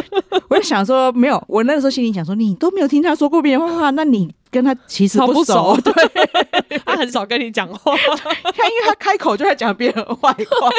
[0.49, 4.33] 我就想说，没有，我那个时候心里想说，你都没有听他说过别人坏话，那你。
[4.49, 10.71] 跟他其实不熟，不熟， 对， 他很少跟你讲话，他因为他开口就在讲别人坏话，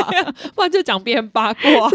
[0.56, 1.92] 不然就讲别人八卦。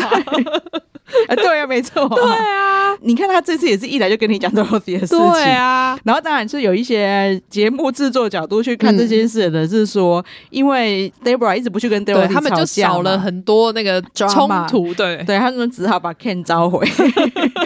[1.29, 16.87] 啊，对啊，没错， 对啊， 你看他这次也是一来就跟你讲这么些事情，对啊，然后当然是有一些节目制作角度去看这件事的，是说，因为 Debra 一直不去跟 Dorothy 他们就少了很多那个冲突，对，对，他们只好把 Ken 召回，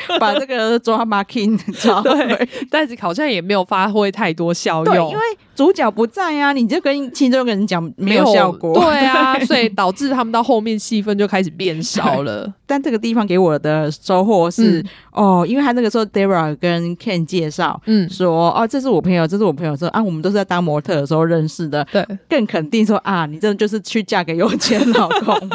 [0.18, 4.06] 把这个 Drama King 召回，但是好像也没有发挥。
[4.16, 5.20] 太多效用，因为
[5.54, 12.50] 主角不在呀、啊，你就跟其中一个人讲没有效果，对啊， 所以导致他们到后面戏份就开始变少了。
[12.66, 25.48] 但这个地方给我的收获是、嗯、哦，因为他那个时候 Debra 跟 Ken 介绍，嗯，说哦，这是我朋友，这是我朋友，说啊，我们都是在当模特的时候认识的，对，更肯定说啊，你真的就是去嫁给有钱老公，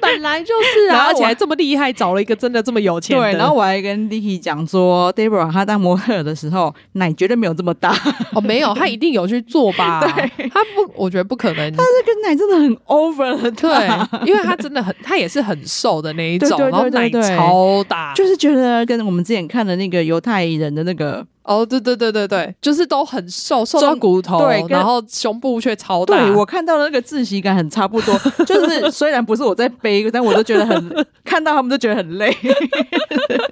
[0.00, 3.18] 本来就是啊，而且还这么厉害，找了一个真的这么有钱。
[3.18, 7.94] 对，然后我还跟 Dicky 讲说，Debra 他当模特的时候，奶绝对没有这么大
[8.32, 10.00] 哦，没有，他一定有去做吧？
[10.16, 15.54] 对，他不，我觉得不可能，他这个奶真的很 over 了，对，因为他真的很，他也是很。
[15.66, 26.18] 瘦的那一种，然后奶超大，就是觉得跟我们之前看的那个犹太人的那个，哦，对对对对对，就是都很瘦，瘦到骨头，对，然后胸部却超大。
[26.18, 32.34] 对，我看到的那个窒息感很差不多， 就是虽然不是我在背，但我都觉得很， 看到他们都觉得很累，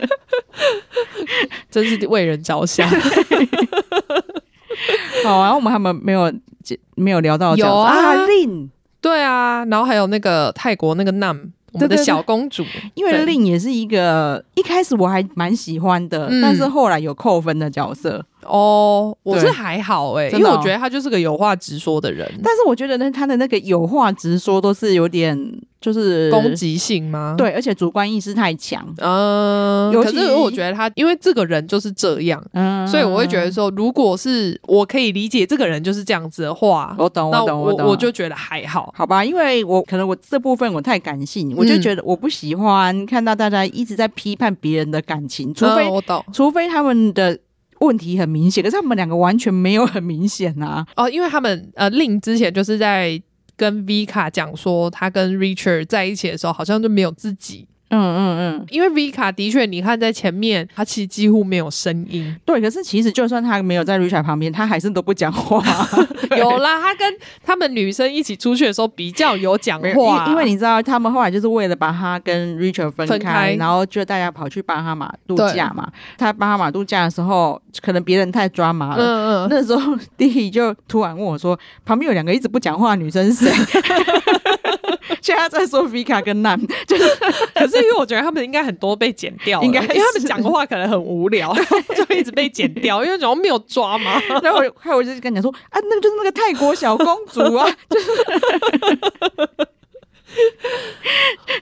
[1.71, 2.89] 真是为人着想。
[5.23, 6.33] 好啊，然后我们还没没有
[6.95, 8.71] 没有聊到有啊，Lin，
[9.03, 11.51] 对啊，然后还有那个泰国那个 Nam。
[11.73, 18.25] 我们的小公主，对对对，因为令也是一个一开始我还蛮喜欢的，嗯，但是后来有扣分的角色。
[18.47, 22.29] 哦，我是还好哎，欸，因为我觉得他就是个有话直说的人。
[22.43, 25.37] 但是我觉得呢，他的那个有话直说都是有点
[25.81, 27.35] 就是攻击性吗？
[27.37, 28.87] 对，而且主观意识太强。
[28.99, 39.25] 嗯，可是我觉得他因为这个人就是这样，嗯，所以我会觉得说，如果是我可以理解这个人就是这样子的话，我懂，我懂，我懂，我就觉得还好，好吧？
[39.25, 47.39] 因为我可能我这部分我太感性，我就觉得我不喜欢看到大家一直在批判别人的感情，除非我懂，除非他们的。
[47.83, 50.87] 问题很明显，可是他们两个完全没有很明显啊！
[50.97, 53.21] 哦，因为他们呃令之前就是在
[53.57, 57.67] 跟 V 卡讲说，他跟 Richard 在一起的时候，好像就没有自己。
[57.95, 62.35] 嗯嗯嗯，因为 Vika 的确，你看在前面，他其实几乎没有声音。
[62.45, 65.63] 对，可是其实就算他没有在 Richard 旁边，他还是都不讲话。
[66.39, 75.87] 有啦，他跟他们女生一起出去的时候比较有讲话，因为你知道，他们后来就是为了把他跟 Richard 分开，然后就大家跑去巴哈马度假嘛。
[76.17, 79.05] 他巴哈马度假的时候，可能别人太抓马了。
[79.05, 83.53] 嗯嗯，那时候 Dicky 就突然问我说：“旁边有两个一直不讲话的女生是谁？”
[85.21, 87.05] 现在在说 Vika 跟 Nan，就是，
[87.55, 91.55] 可是因为我觉得他们应该很多被剪掉，应该因为他们讲的话可能很无聊，
[91.95, 94.21] 就一直被剪掉，因为怎么没有抓嘛。
[94.43, 98.07] 然后还有我就跟你讲说啊，那个就是那个泰国小公主啊，就是。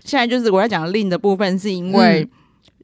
[0.04, 2.28] 现在就是我要讲 Lin 的部分，是因为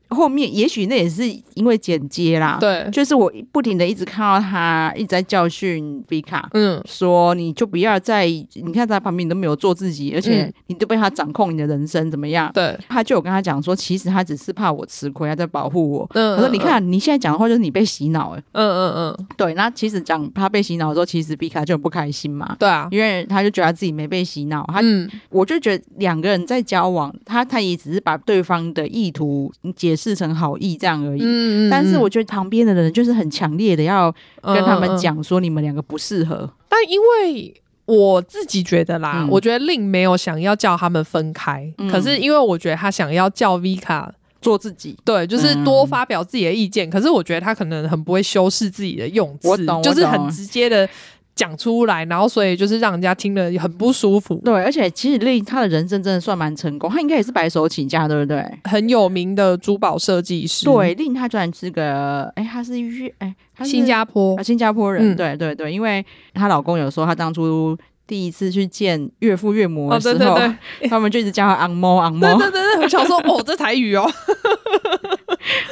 [0.09, 1.23] 后面也许那也是
[1.55, 12.51] 因为剪接啦，对，就是我不停的一直看到他一直在教训 Vika，嗯，说你就不要再，你看在旁边你都没有做自己，而且你都被他掌控你的人生怎么样？
[12.55, 16.09] 对，他就有跟他讲说，其实他只是怕我吃亏，他在保护我。
[16.14, 18.42] 嗯，他说你看你现在讲的话就是你被洗脑了。
[18.53, 22.55] 嗯嗯嗯，对，那其实讲他被洗脑的时候，其实 Vika 就很不开心嘛。
[22.59, 31.21] 对啊，因为他就觉得自己没被洗脑，他，嗯，我就觉得两个人在交往，他他也只是把对方的意图解释成好意这样而已。
[31.23, 36.49] 嗯，但是我觉得旁边的人就是很强烈的要跟他们讲说，你们两个不适合。
[36.69, 37.55] 但因为
[37.87, 44.09] 我自己觉得啦，嗯，我觉得 Lin 没有想要叫他们分开，嗯，可是因为我觉得他想要叫 Vika
[44.43, 46.89] 做自己，对，就是多发表自己的意见。
[46.89, 49.49] 嗯，可是我觉得他可能很不会修饰自己的用词，
[49.83, 50.89] 就是很直接的。
[51.37, 54.40] 讲出来，然后所以就是让人家听了很不舒服。
[54.42, 58.42] 对，而且其实令他的人生真的算蛮成功，他应该也是白手起家，对不对？
[58.64, 60.64] 很有名的珠宝设计师。
[60.64, 65.12] 对，令他居然是个，哎，他是越，哎，他是新加坡，新加坡人。
[65.12, 72.38] 嗯、对对对，因为她老公有说，他当初第一次去见岳父岳母的时候，哦、对对对 他们就一直叫他 昂猫 昂猫。
[72.38, 74.11] 对对对，我想说，哦，这台语哦。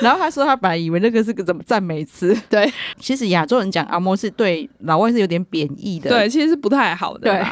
[0.01, 2.37] 然后他说，他本来以为那个是个怎么赞美词。
[2.49, 6.11] 对，其实亚洲人讲阿嬷是对老外是有点贬义的。
[6.11, 7.31] 对，其实是不太好的。
[7.31, 7.42] 对，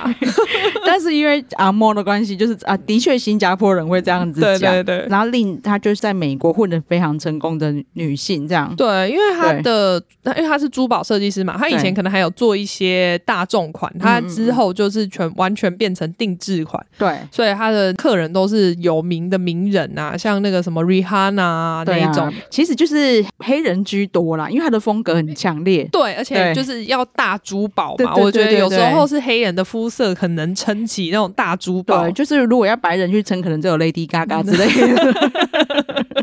[0.86, 4.72] 但是因为阿嬷的关系，就是啊，的确新加坡人会这样子讲。
[4.72, 5.06] 对对对。
[5.08, 8.74] 然后令她就是在美国混得非常成功的女性，这样。
[8.76, 10.02] 对，因为她的，
[10.36, 16.84] 因为她是珠宝设计师嘛，她以前可能还有做一些大众款，她之后就是全完全变成定制款。
[16.98, 22.32] 对，所以他的客人都是有名的名人啊，像那个什么 Rihanna 啊那一种。
[22.50, 25.88] 其实就是黑人居多啦，因为他的风格很强烈。
[25.92, 28.14] 对，而且就是要大珠宝嘛。
[28.16, 32.02] 我觉得有时候是黑人的肤色很能撑起那种大珠宝。
[32.02, 35.12] 对，就是如果要白人去撑，可能就有 Lady Gaga 之类的。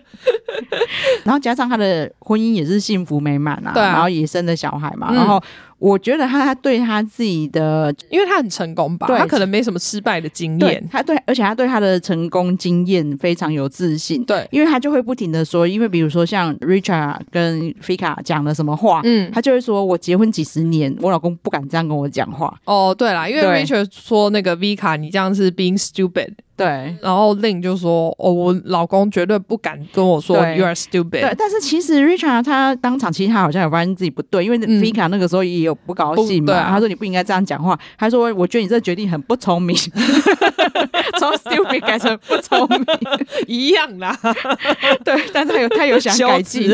[1.24, 5.42] 然后加上他的婚姻也是幸福美满啊，对啊，然后也生了小孩嘛，嗯、然后。
[5.78, 10.82] 我觉得他他对他自己的，因为他很成功吧，他可能没什么失败的经验。
[10.90, 14.24] 他对，而且他对他的成功经验非常有自信。
[14.24, 22.54] 对，因为他就会不停的说，因为比如说像 Richard 跟 Fika 讲了什么话，嗯，他就会说，我结婚几十年，我老公不敢这样跟我讲话。
[22.64, 26.30] 哦，对啦，因为 Richard 说那个 Vika，你这样是 being stupid。
[26.56, 36.64] 对，然后 Lin 就说：“哦，我老公绝对不敢跟我说 you are stupid。”对，但是其实 Richard 他当场其实他好像有发现自己不对，因为 Vika 那个时候也有不高兴嘛。
[36.70, 39.76] 他说：“你不应该这样讲话。”他说：“我觉得你这个决定很不聪明，
[41.18, 42.84] 从 stupid 改成不聪明
[43.46, 44.16] 一样啦。
[45.04, 46.70] ”对，但是他有他有想改进。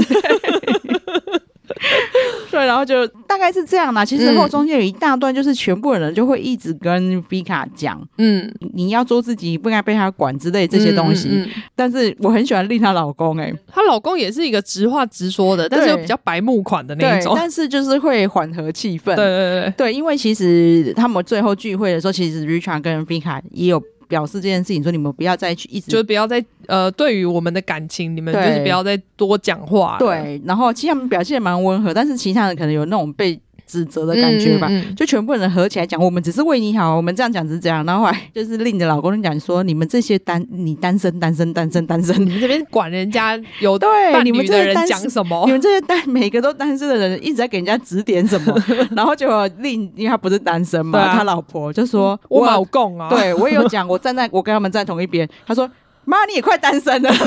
[2.50, 4.04] 对，然后就大概是这样啦。
[4.04, 11.28] 其实后中间有一大段，就是全部人就会一直跟 Vika 讲，嗯，你要做自己，不应该被他管之类这些东西。
[11.30, 17.34] 嗯嗯、但是我很喜欢令她老公、欸，哎，她老公也是一个直话直说的，但是又比较白目款的那种。
[17.36, 19.14] 但是就是会缓和气氛。
[19.14, 23.82] 对对对对，因为其实他们最后聚会的时候，其实 Richard 跟 Vika 也有。
[24.12, 29.96] 表示这件事情，说你们不要再去一直，就是不要再呃，对于我们的感情，你们就是不要再多讲话。
[29.98, 33.40] 对，然后其实他们表现蛮温和，但是其他人可能有那种被。
[33.66, 37.84] 指责的感觉吧，嗯嗯、就全部人合起来讲，我们只是为你好，我们这样讲是这样。
[37.86, 43.88] 然后后来就是令的老公讲说，你们这些单你单身单身单身单身， 你们这边管人家有对
[44.24, 45.44] 你们这些讲什么？
[45.46, 48.54] 你们这些单每个都单身的人一直在给人家指点什么？
[48.96, 55.70] 然后就令因为他不是单身嘛，啊、他老婆就说：“我老公啊，对我也有讲，我站在我跟他们站同一边。”他说
[56.04, 57.10] ：“妈，你也快单身了。”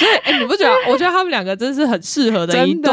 [0.00, 0.90] 所以，哎、欸，你不觉得？
[0.90, 2.90] 我觉得他们两个真是很适合的一对，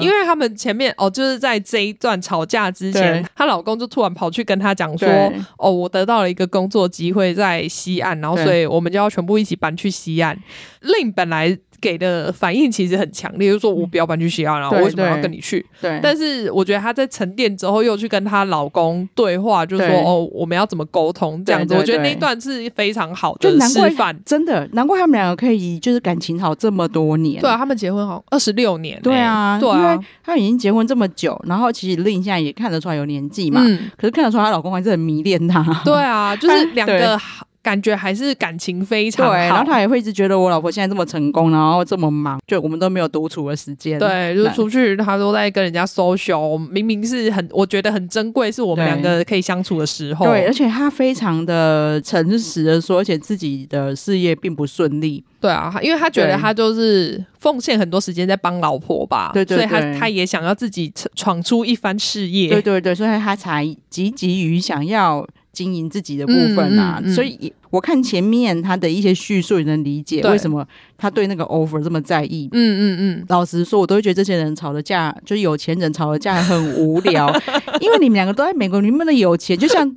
[0.00, 5.08] 因为他们前面哦，就是在这一段吵架之前，她老公就突然跑去跟她讲说
[5.56, 10.38] ：“哦，我得到了一个工作机会在西岸，然后所以我们就要全部一起搬去西岸。
[10.80, 11.58] 令本来。
[11.82, 15.66] 给的反应其实很强烈，就是说我不要搬去西安，然后我为什么要跟你去？
[15.80, 21.74] 对，但是我觉得她在沉淀之后，又去跟她老公对话，就说哦，我们要怎么沟通这样子？
[21.74, 27.42] 我觉得那一段是非常好的示范，真的难怪他们两个可以就是感情好这么多年。
[27.42, 29.02] 对啊，他们结婚好二十六年，欸。
[29.02, 35.64] 对啊，对啊，因为他们已经结婚这么久，然后其实 Lin 现在也看得出来有年纪嘛，嗯，可是看得出来她老公还是很迷恋她。
[35.84, 37.18] 对啊，就是 两个。
[37.62, 43.98] 感觉还是感情非常好，然后他也会一直觉得我老婆现在这么成功，然后这么忙，就我们都没有独处的时间。
[43.98, 50.26] 对，就是出去他都在跟人家 social，明明是很我觉得很珍贵，是我们两个可以相处的时候。
[50.26, 55.22] 对，而且他非常的诚实的说，而且自己的事业并不顺利。
[55.40, 62.48] 对啊，因为他觉得他就是奉献很多时间在帮老婆吧，对，对对，所以他他也想要自己闯出一番事业。
[62.48, 65.24] 对对对，所以他才积极于想要。
[65.52, 72.48] 经营自己的部分啊，嗯嗯嗯、所以我看前面他的一些叙述，也能理解为什么他对那个 offer 这么在意。
[72.52, 73.24] 嗯嗯嗯。
[73.28, 77.30] 老实说，我都会觉得这些人吵的架，就是有钱人吵的架很无聊，
[77.80, 79.88] 因为你们两个都在美国，你们的有钱，就像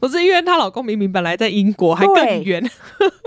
[0.00, 2.62] 不是因为她老公明明本来在英国，还更远。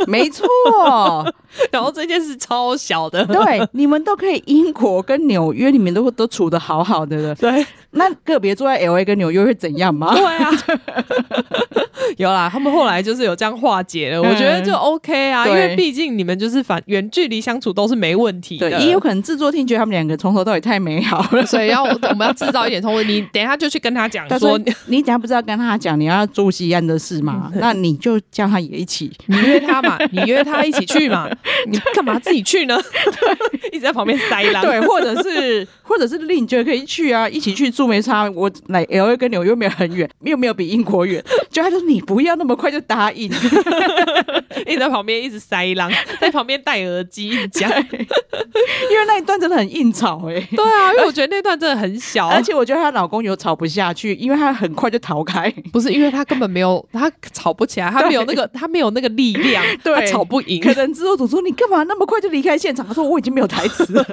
[0.08, 0.46] 没错。
[1.72, 7.36] 然后这件事超小的，对，你们都可以英国跟纽约，你们都都处的好好的了。
[7.36, 7.66] 对，
[7.96, 10.14] 那个别住在 L A 跟纽约会怎样吗？
[10.16, 10.52] 对啊，
[12.18, 18.70] 有啦，他们后来就是有这样化解了，嗯、我觉得就 OK 啊，因为毕竟你们就是反远距离相处都是没问题的。
[18.80, 23.02] 也有可能制作厅觉得他们两个从头到尾太美好了， 所以要我们要制造一点冲突。
[23.04, 27.52] 你等一下就去跟他讲说， 你等下不知道跟他讲你要住西安的事吗？
[27.56, 31.30] 那你就叫他也一起，你约他嘛，你约他一起去嘛。
[31.68, 32.78] 你干嘛自己去呢？
[33.72, 34.64] 一直在旁边塞狼。
[34.64, 38.30] 对，或者是，或者是另觉得可以去啊，一起去住没差。
[38.32, 41.24] 我来 L A 跟纽约没有很远，又没有比英国远。
[41.50, 43.30] 就他说你不要那么快就答应，
[44.66, 47.70] 一直在旁边一直塞狼， 在旁边戴耳机讲，
[48.90, 50.48] 因为那一段真的很硬吵哎、欸。
[50.56, 55.54] 对啊，因为我觉得那段真的很小，而且我觉得她老公有吵不下去，因为他很快就逃开。
[55.72, 60.62] 不是因为他根本没有，他吵不起来，他没有那个，他没有那个力量，对，他吵不赢。
[60.62, 62.86] 可能制作组说你干嘛那么快就离开现场？
[62.88, 64.06] 他说我已经没有台词了，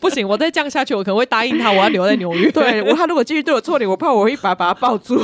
[0.00, 2.50] 不行，我再这样下去，我可能会答应他，我要留在纽约。
[2.50, 5.22] 对，我他如果继续对我错脸，我怕我会一把把他抱住。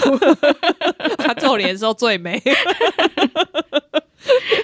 [1.19, 2.41] 他皱脸的时候最美。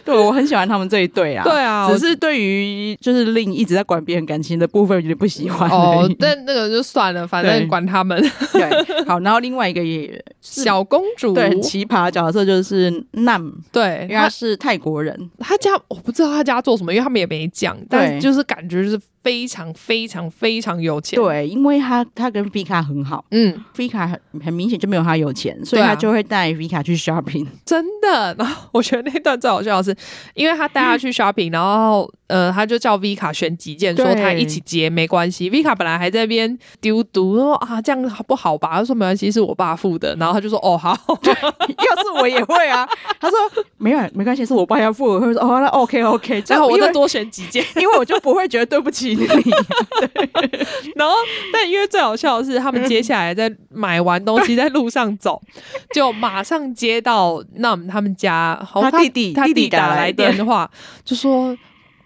[0.04, 1.42] 对，我很喜欢他们这一对啊。
[1.44, 5.70] 对啊，只是对于就是令一直在管别人感情的部分有点不喜欢。
[5.70, 8.20] 哦，但那个就算了，反正管他们。
[8.52, 15.30] 对，好，然后另外一个也小公主，对，很奇葩的角色就是 Nam，对，因为他是泰国人。
[15.38, 19.00] 他家我不知道他家做什么，因为他们也没讲，但就是感觉就是。
[19.24, 28.34] 非常非常非常有钱，对，因为他他跟 Vika 很好，嗯，Vika 很很明显就没有他有钱，所以他就会带 Vika 去 shopping， 真的。
[28.38, 29.96] 然后我觉得那段最好笑的是，
[30.34, 35.50] 因为他带他去 shopping，然后呃，他就叫 Vika 选几件，说他一起结没关系。
[35.50, 38.72] Vika 本来还在那边丢毒，说啊这样不好吧？
[38.74, 40.14] 他说没关系，是我爸付的。
[40.16, 40.94] 然后他就说哦好，
[41.24, 42.86] 要是我也会啊。
[43.18, 43.38] 他说
[43.78, 45.06] 没有没关系，是我爸要付。
[45.06, 49.13] 我会说哦那 OK OK，然后我再多选几件，因为我就不会觉得对不起。
[50.96, 51.14] 然后，
[51.52, 55.40] 但因为最好笑的是，他们接下来在买完东西，在路上走，
[55.94, 60.70] 就马上接到那他们家，他弟弟他弟弟打来电话，
[61.04, 61.56] 就说。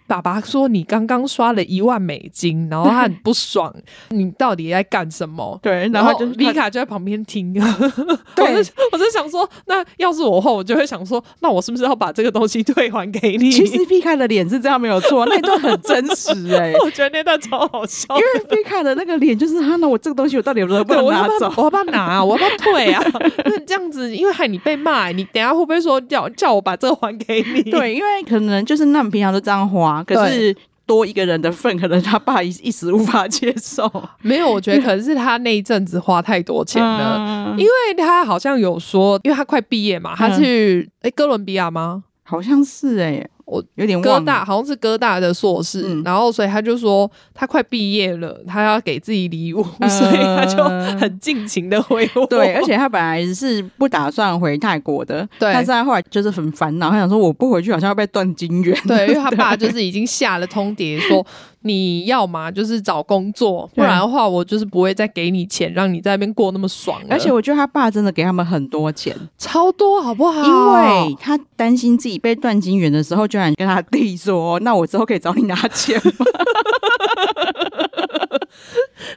[0.09, 3.71] 爸爸说：“你刚刚刷了一万美金，然后他很不爽。
[4.09, 7.53] 你到底在干什么？”对，然后就丽卡就在旁边听。
[7.53, 7.61] 对，
[8.43, 13.51] 我就我就想说，那要是我后，我就会想说，那我是不是要把这个东西退还给你？
[13.51, 21.53] 其实丽卡的脸是这样没有错， 那段很真实哎、欸，我觉得那段超好笑，因为丽卡的那个脸就是他，那我这个东西我到底能不能拿走？
[21.55, 22.25] 我要不要拿啊？
[22.25, 23.03] 我要不要退啊？
[23.45, 27.61] 那这样子，因为害你被骂，你等下会不会说叫叫我把这个还给你？
[27.69, 29.98] 对，因为可能就是那么平常都这样花。
[30.03, 33.91] 可是多一个人的份，可能他爸一一时无法接受。
[34.21, 42.03] 没有，我觉得可能是他那一阵子花太多钱了，嗯、因为他好像有说，因为他快毕业嘛，他去诶、欸、哥伦比亚吗？
[42.23, 50.63] 好像是哎、欸我有点哥大好像是哥大的硕士，嗯、然后所以他就说他快毕业了，他要给自己礼物，呃、所以他就
[50.99, 52.25] 很尽情的挥霍。
[52.27, 58.79] 对，而且他本来是不打算回泰国的，对，但是他后来就是很烦恼，他想说我不回去好像要被断金元。
[58.87, 61.25] 对，因为他爸就是已经下了通牒说。
[61.61, 67.01] 你要嘛就是找工作，不然的话我就是不会再给你钱，让你在那边过那么爽。
[67.09, 70.41] 而且我觉得他爸真的给他们很多钱，超多，好不好？
[70.41, 76.25] 因为他担心自己被断金源的时候，居然跟他弟说：“那我之后可以找你拿钱吗？”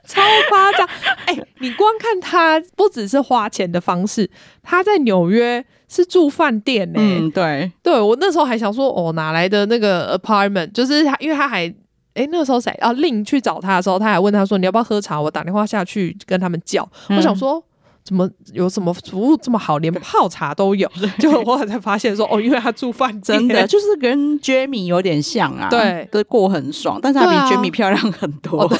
[0.05, 0.20] 超
[0.51, 0.86] 夸张！
[1.26, 4.28] 哎、欸，你光看他不只是花钱的方式，
[4.62, 7.18] 他在纽约是住饭店呢、欸。
[7.20, 10.72] 嗯，对，对我那时候还想说，哦，哪来的那个 apartment？
[10.72, 11.72] 就是他，因为他还。
[12.14, 12.92] 哎，那个时候谁啊？
[12.92, 16.86] 令去找他的时候，他还问他说：“你要不要喝茶？”我打电话下去跟他们叫。
[17.08, 17.62] 嗯、我想说，
[18.04, 20.86] 怎么有什么服务这么好，连泡茶都有？
[21.18, 25.68] 就我才发现说，哦，因为他住饭店，真的就是跟 Jamie 有点像啊。
[25.70, 28.70] 对，都过很爽，但是他比 Jamie 漂亮很多。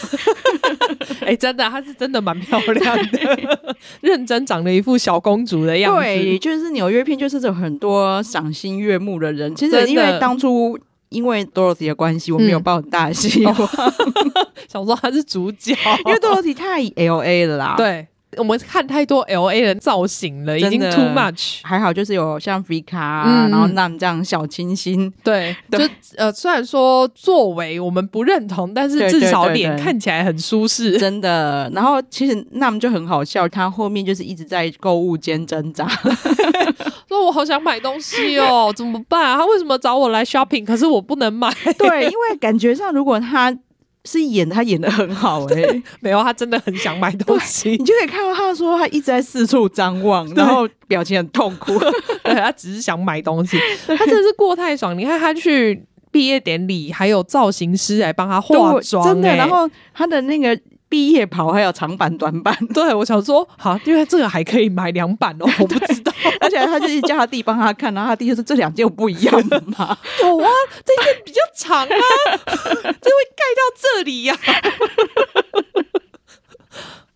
[1.21, 6.01] 哎、啊，真的，他是真的蛮漂亮的，认真长了一副小公主的样子。
[6.03, 9.55] 对，就是纽约片，就是有很多赏心悦目的人。
[9.55, 10.79] 其实因为当初。
[11.13, 14.33] 因为 Dorothy 的关系，我没有抱很大的希望，嗯、
[14.69, 17.75] 想说他是主角，因为 Dorothy 太 LA 了啦。
[17.77, 18.09] 对。
[18.39, 21.59] 我们看太多 L A 的造型了，已经 too much。
[21.65, 25.13] 还好就是有像 Vika，、啊嗯、然后 Nam 这样小清新。
[25.23, 31.71] 对，对就呃，虽然说作为我们不认同，但是至少脸看起来很舒适，真的。
[31.75, 35.87] 然后其实 Nam 就很好笑，他后面就是一直在购物间挣扎。
[37.13, 39.37] 说我好想买东西哦，怎么办啊？
[39.37, 41.53] 他为什么找我来 shopping，可是我不能买？
[41.79, 43.57] 对，因为感觉上如果他
[44.05, 51.79] 是演，他演的很好 哎、欸，没有，他真的很想买东西，你就可以看到他说他一直在四处张望，然后表情很痛苦，
[52.25, 54.97] 对，他只是想买东西，他真的是过太爽。
[54.99, 60.59] 你看他去毕业典礼，还有造型师来帮他化妆、欸，真的，然后他的那个。
[60.93, 70.51] 毕业袍还有长版、短版，对，我想说，好，因为这个还可以买两版哦， 我不知道，而且他就是叫他弟帮他看，然后他弟就说这两件不一样的嘛， 有啊，
[70.85, 71.89] 这件比较长啊，
[72.45, 74.53] 这会盖到这里呀、啊。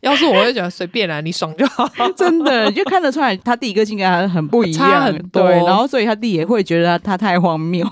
[0.00, 7.84] 要是我会觉得随便啦，你爽就好，真的就看得出来他弟个性跟他很不一样，差很多，对，然后所以他弟也会觉得他太荒谬。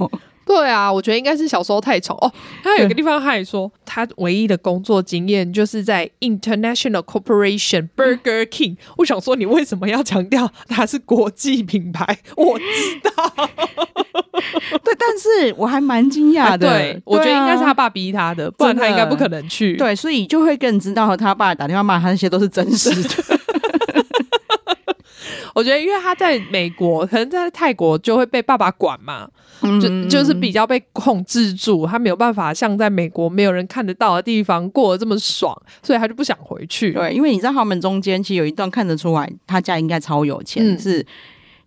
[0.46, 2.32] 对啊，我觉得应该是小时候太宠哦。
[2.62, 8.76] 他有个地方他还说，他唯一的工作经验就是在 International Corporation Burger King。
[8.98, 12.18] 我想说，你为什么要强调它是国际品牌？
[12.36, 12.64] 我知
[13.16, 13.48] 道，
[14.82, 16.68] 对，但是我还蛮惊讶的。
[16.68, 19.76] 对，我觉得应该是他爸逼他的，不然他应该不可能去。
[19.76, 23.38] 对，所以就会更知道他爸打电话骂他那些都是真实的。
[25.54, 29.28] 我觉得，因为他在美国，可能在泰国就会被爸爸管嘛，
[29.62, 36.92] 嗯、就就是比较被控制住，他没有办法像在美国没有人看得到的地方过得这么爽，所以他就不想回去。
[36.92, 41.06] 对，因为你知道他们中间其实有一段看得出来，他家应该超有钱，嗯、是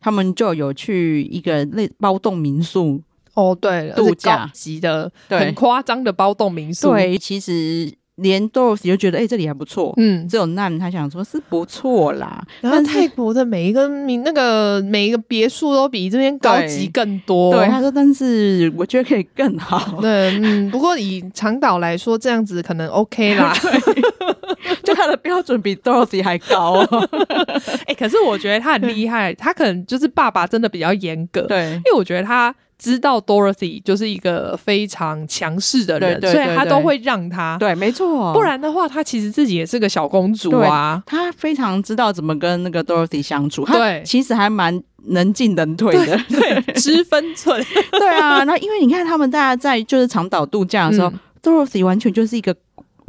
[0.02, 3.02] 他们就有去一个类包栋民宿
[3.36, 6.92] 哦，对，度假级的，很夸张的包栋民宿。
[6.92, 7.94] 对，其实。
[8.18, 9.94] 连 Dorothy 就觉得哎、欸，这里还不错。
[9.98, 12.44] 嗯，只有 Nam 他想说是不错啦。
[12.62, 17.54] 然后泰国的每一个民那个每一个别墅都比这边高级更多。
[17.56, 20.02] 对，他说，但是我觉得可以更好。
[20.02, 23.54] 对，嗯，不过以长岛来说，这样子可能 OK 啦。
[24.84, 27.10] 就他的标准比 Dorothy 还高哦。
[27.86, 31.42] 哎、欸，可是我觉得他很厉害，他可能就是爸爸真的比较严格。
[31.42, 32.54] 对，因为我觉得他。
[32.78, 37.58] 知道 Dorothy 就是一个非常强势的人，对对对对，所以他都会让他。
[37.58, 38.34] 对，没错。
[38.34, 41.02] 不然的话，他其实自己也是个小公主啊。
[41.06, 43.66] 他非常知道怎么跟那个 Dorothy 相处。
[43.66, 47.64] 对，其实还蛮能进能退的，对， 知分寸。
[47.92, 52.56] 对啊，那因为你看他们大家在就是长岛度假的时候，嗯，Dorothy 完全就是一个。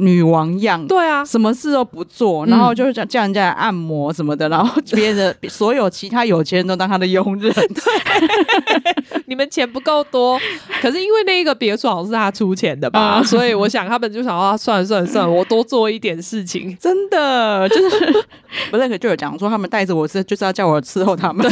[0.01, 7.51] 女王样，对啊，什么事都不做，然后就是叫叫人家来按摩什么的，然后别的 所有其他有钱人都当他的佣人。
[7.53, 10.39] 对， 你们钱不够多，
[10.81, 18.25] 可是因为那一个别墅好像是他出钱的吧，所以我想他们就想啊算了算了算了，我多做一点事情，真的就是
[18.71, 21.45] 不认可就有讲说他们带着我是就是要叫我伺候他们，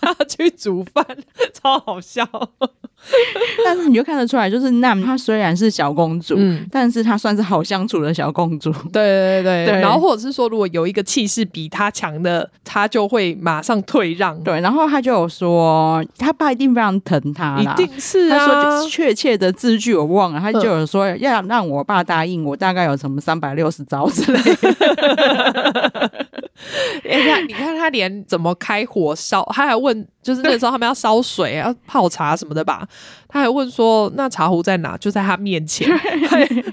[0.00, 1.06] 他去煮饭，
[1.54, 2.28] 超好笑。
[3.74, 8.70] 但是你就看得出来，就是 Nam 她虽然是小公主，嗯，但是她算是好相处的小公主。
[8.92, 14.38] 对对对对，然后或者是说，如果有一个气势比她强的，她就会马上退让。
[14.42, 18.38] 对，然后她就有说，她爸一定非常疼她，一定是啊。
[18.38, 26.12] 她说确切的字句我忘了，她就有说要让我爸答应我，大概有什么三百六十招之类的。
[27.08, 32.86] 哎呀，你看他连怎么开火烧，他还问，就是那时候他们要烧水、要泡茶什么的吧？
[33.28, 35.88] 他还问说：“那茶壶在哪？”就在他面前，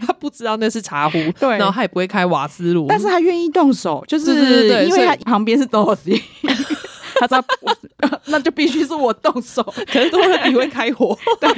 [0.05, 6.21] 他不知道那是茶壶，对，然后他也不会开瓦斯炉，但是他愿意动手，就是对对对对，因为他旁边是 Dorothy，
[7.19, 7.43] 他知道
[8.27, 11.49] 那就必须是我动手，可是 Dorothy 会开火，对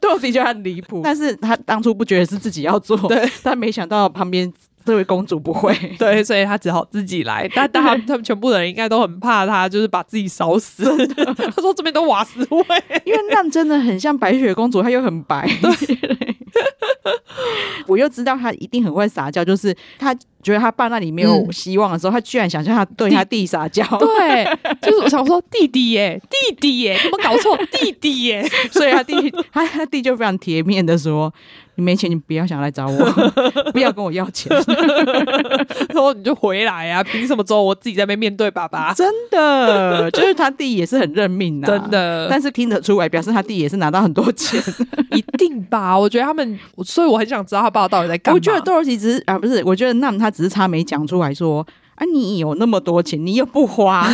[0.00, 4.52] ，Dorothy 就很离谱，但是他当初不觉得是自己要做，对，但没想到旁边。
[4.88, 7.46] 这位公主不会， 对，所以她只好自己来。
[7.54, 10.82] 但但他们他们全部的人应该都很怕她，就是把自己烧死。
[11.34, 12.64] 他 说这边都瓦斯味，
[13.04, 15.46] 因为那真的很像白雪公主，她又很白。
[15.60, 16.36] 对，
[17.86, 23.84] 我又知道她一定很会撒娇，就是她觉得她爸那里没有希望的时候，她、嗯、居然想象她对她弟撒娇。
[23.98, 24.44] 对，
[24.80, 27.54] 就是我想说弟弟耶，弟弟耶，怎么搞错？
[27.72, 31.30] 弟弟耶，所以他弟他他弟就非常铁面的说。
[31.78, 33.04] 你没钱，你不要想来找我，
[33.70, 34.50] 不要跟我要钱。
[35.94, 37.04] 然后你就回来啊！
[37.04, 37.62] 凭什么走？
[37.62, 38.92] 我自己在那边面对爸爸。
[38.92, 42.26] 真的，就是他弟也是很认命的，真的。
[42.28, 44.60] 但是听得出来，表示他弟也是拿到很多钱，
[45.12, 45.96] 一定吧？
[45.96, 48.34] 我觉得他们，所以我很想知道他爸爸到底在干嘛。
[48.34, 51.64] 我觉得多罗西只是啊，不是，我觉得那他只是差没讲出来说。
[51.98, 52.04] 啊！
[52.12, 54.08] 你有那么多钱，你又不花，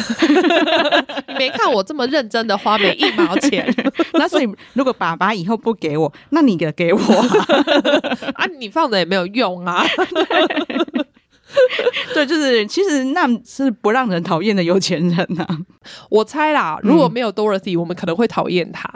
[1.29, 3.73] 你没看我这么认真的花每一毛钱。
[4.15, 6.99] 那所以，如果爸爸以后不给我，那你给给我
[8.35, 8.47] 啊？
[8.59, 9.85] 你放着也没有用啊。
[12.15, 15.59] 对，就是其实那是不让人讨厌的有钱人呐、啊。
[16.09, 18.91] 我猜啦，如果没有 Dorothy，、嗯、我们可能会讨厌他。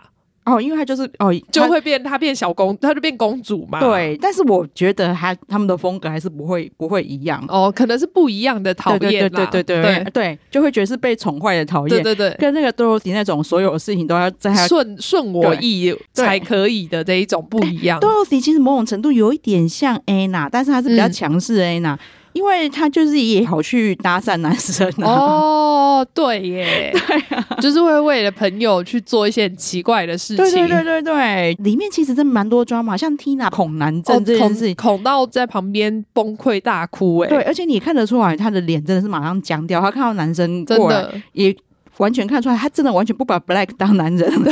[0.48, 3.80] 哦，因为他就是哦，就会变他变小公，他就变公主嘛。
[3.80, 18.00] 对，但是我觉得他他们的风格还是不会不会一样哦，可能是不一样的讨厌，对对对对对对，就会觉得是被宠坏的讨厌，对对对，跟那个 Dorothy 那种所有事情都要在他顺顺我意才可以的这一种不一样。
[18.00, 21.96] Dorothy 其实某种程度有一点像 Anna，但是她是比较强势的 Anna。
[22.32, 34.66] 因为他就是也好去搭讪男生哦，对耶，对啊，就是会为了朋友去做一些很奇怪的事情，对对对对对，里面其实真蛮多 drama，像 Tina 恐男症这件事。
[34.66, 41.54] 情，恐到在旁边崩溃大哭，哎，对，而且你也看得出来他的脸真的是马上僵掉，他看到男生过来也
[41.98, 44.32] 完全看出来，他真的完全不把 Black 当男人。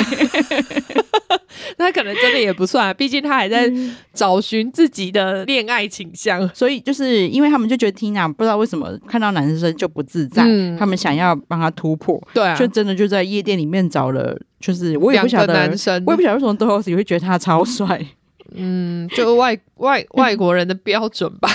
[1.79, 3.71] 那可能真的也不算，毕竟他还在
[4.15, 18.07] 找寻自己的恋爱倾向，嗯，所以就是因为他们就觉得 Tina 不知道为什么看到男生就不自在，嗯、他们想要帮他突破，对、啊，就真的就在夜店里面找了，就是我也不晓得男生，我也不晓得为什么 Dorothy 会觉得他超帅，
[18.55, 21.51] 嗯，就外外外国人的标准吧，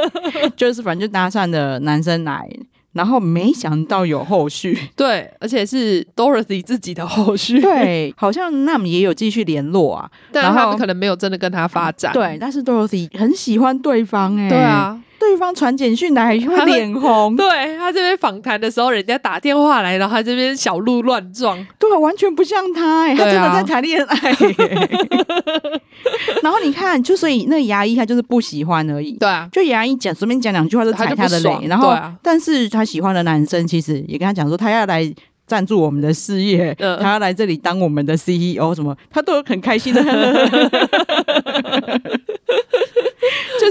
[0.56, 2.48] 就是反正就搭讪的男生来。
[2.92, 15.01] 然后没想到有后续， 对，而且是 Dorothy 自己的后续，对，好像 Nam 也有继续联络啊，但他们可能没有真的跟他发展，对，但是 Dorothy 很喜欢对方、欸，哎，对啊。
[15.22, 25.00] 对方传简讯来会脸红， 对他这边访谈的时候，人家打电话来，然后他这边小鹿乱撞，对，完全不像他、欸，哎，他真的在谈恋爱、欸。
[26.42, 35.08] 然后你看，就所以那牙医他就是不喜欢而已，对啊，就牙医讲随便讲两句话就踩他的雷，然后、啊，但是他喜欢的男生其实也跟他讲说，他要来
[35.46, 40.02] 赞助我们的事业、呃，他要来这里当我们的 CEO 什么，他都很开心的。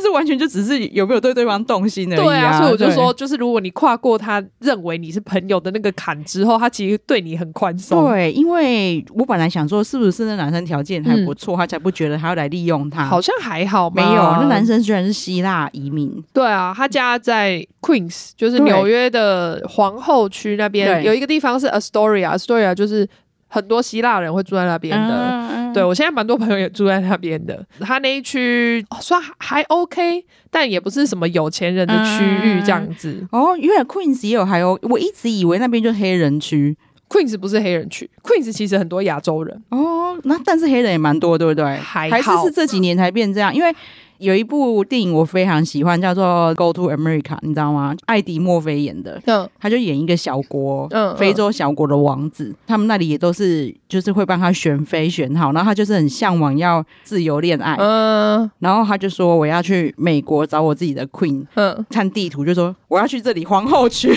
[0.02, 2.24] 就是完全就只是有没有对对方动心而已啊！
[2.24, 8.10] 对啊，所以我就说，就是如果你跨过他认为你是朋友的那个坎之后，他其实对你很宽松。
[8.10, 13.06] 对，因为我本来想说，是不是那男生条件还不错、嗯，他才不觉得他要来利用他？
[13.06, 14.22] 好像还好，没有。
[14.41, 16.12] 那男生居然是希腊移民。
[16.34, 23.08] 对啊，他家在 Queens，就是纽约的皇后区那边，有一个地方是 Astoria，Astoria 就是
[23.47, 25.28] 很多希腊人会住在那边的。
[25.30, 25.41] 嗯
[25.74, 33.19] 对，我现在蛮多朋友也住在那边的，他那一区算还 OK，但也不是什么有钱人的区域这样子。
[33.32, 36.78] 嗯、哦，因为 Queens 也有还有，我一直以为那边就是黑人区
[37.09, 39.63] ，Queens 不是黑人区，Queens 其实很多亚洲人。
[39.69, 41.65] 哦，那但是黑人也蛮多，对不对？
[41.78, 43.74] 还还是是这几年才变这样，因为。
[44.22, 47.95] 有一部电影我非常喜欢，叫做《Go to America》，你知道吗？
[48.05, 64.15] 艾迪·墨菲演的，嗯，他就演一个小国，嗯，非洲小国的王子，嗯、他们那里也都是，就是会帮他选妃选好，然后他就是很向往要自由恋爱，嗯，然后他就说我要去美国找我自己的 Queen，嗯，看地图就说我要去这里皇后区。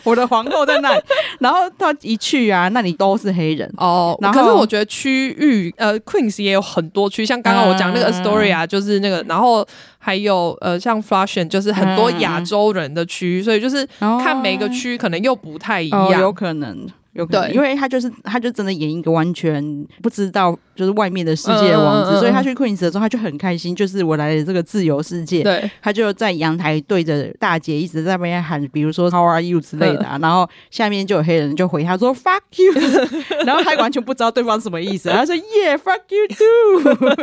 [0.04, 1.02] 我的皇后在那里，
[1.40, 3.70] 然后他一去啊，那里都是黑人。
[3.76, 4.16] 哦。
[4.20, 9.66] 然后可是我觉得区域呃，Queens 也有很多区，像刚刚我讲那个 Astoria，就是那个，然后
[9.98, 16.88] 还有呃，像 Flushing，就是很多亚洲人的区，所以就是看每个区可能又不太一样，哦、有可能。
[17.12, 19.62] 有可能，对，因为他就是，他就真的演一个完全
[20.02, 25.42] 不知道就是外面的世界的王子，嗯、所以他去 Queens 的时候，他就很开心，就是我来了这个自由世界。
[25.42, 32.72] 对，他就在阳台对着大姐一直在那边喊，比如说 How are you 之类的、然后下面就有黑人就回他说 Fuck you，
[33.44, 37.14] 然后他完全不知道对方什么意思，他说 Yeah fuck you too，、哦、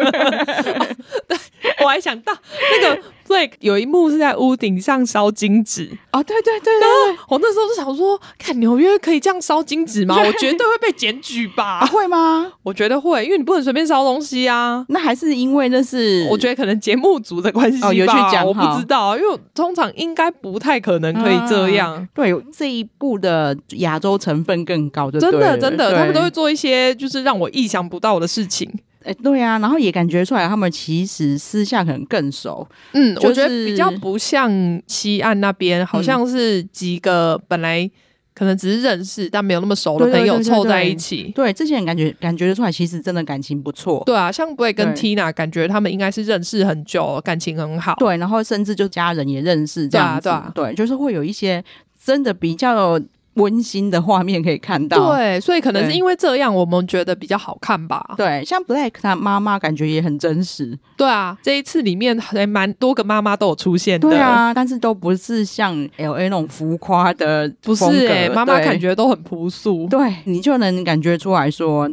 [1.27, 1.37] 对，
[1.83, 2.33] 我还想到
[2.81, 3.01] 那个。
[3.27, 10.15] Blake，有一幕是在屋顶上烧金纸哦，对对对对，我那时候就想说，看纽约可以这样烧金纸吗？
[10.21, 11.79] 我绝对会被检举吧？
[11.79, 12.51] 啊、会吗？
[12.63, 14.85] 我觉得会，因为你不能随便烧东西啊。
[14.89, 17.87] 那还是因为那是我觉得可能节目组的关系吧。
[17.89, 21.93] 哦，有去讲，我不知道，因为通常应该不太可能可以这样。
[21.93, 28.69] 啊、对，这一部的亚洲成分更高就，真的真的，他们都会做一些就是让我意想不到的事情。
[29.03, 32.67] 哎，对呀、啊，然后也感觉出来，他们其实私下可能更熟。
[32.91, 34.51] 嗯，就是、我觉得比较不像
[34.85, 37.89] 西岸那边，好像是几个本来
[38.37, 41.31] 可能只是认识，但没有那么熟的朋友凑在一起。
[41.33, 44.03] 对，这些人感觉感觉得出来，其实真的感情不错。
[44.05, 47.95] 对啊，像 Blake 跟 Tina，感觉他们应该是认识很久，感情很好。
[47.97, 50.29] 对，然后甚至就家人也认识这样子。
[50.29, 51.63] 对，啊对，啊、对，就是会有一些
[51.99, 53.01] 真的比较。
[53.37, 58.13] 温馨的画面可以看到，对，所以可能是因为这样，我们觉得比较好看吧。
[58.17, 60.77] 对，像 Black 他妈妈感觉也很真实。
[60.95, 64.09] 对啊，这一次里面还蛮多个妈妈都有出现的。
[64.09, 69.87] 对啊，但是都不是像 LA 那种浮夸的，不是哎、欸，妈妈感觉都很朴素。
[69.89, 71.89] 对，你就能感觉出来说，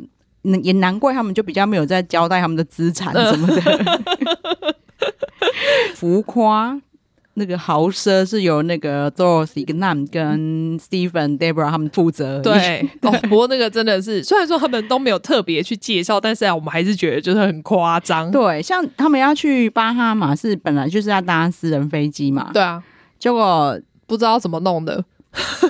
[0.62, 4.03] 也难怪他们就比较没有在交代他们的资产什么的，
[5.95, 6.80] 浮夸。
[7.35, 12.41] 那个豪奢是由那个 Dorothy 跟 Nam 跟 Stephen Debra 他们负责。
[12.43, 18.30] 对，不过那个真的是，虽然说他们都没有特别去介绍，但是啊，我们还是觉得就是很夸张。
[18.30, 22.51] 对，像他们要去巴哈马，是本来就是要搭私人飞机嘛。
[22.53, 22.82] 对啊，
[23.18, 25.05] 结果不知道怎么弄的。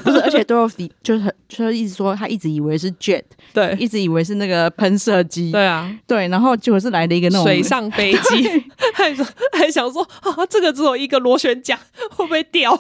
[0.03, 8.62] 不是，而且 Dorothy 就是很，就是一直说他一直以为是 jet，对，一直以为是那个喷射机，对啊，对，然后结果是来了一个那种水上飞机，
[8.95, 11.79] 还说还想说啊，这个只有一个螺旋桨，
[12.11, 12.79] 会不会掉？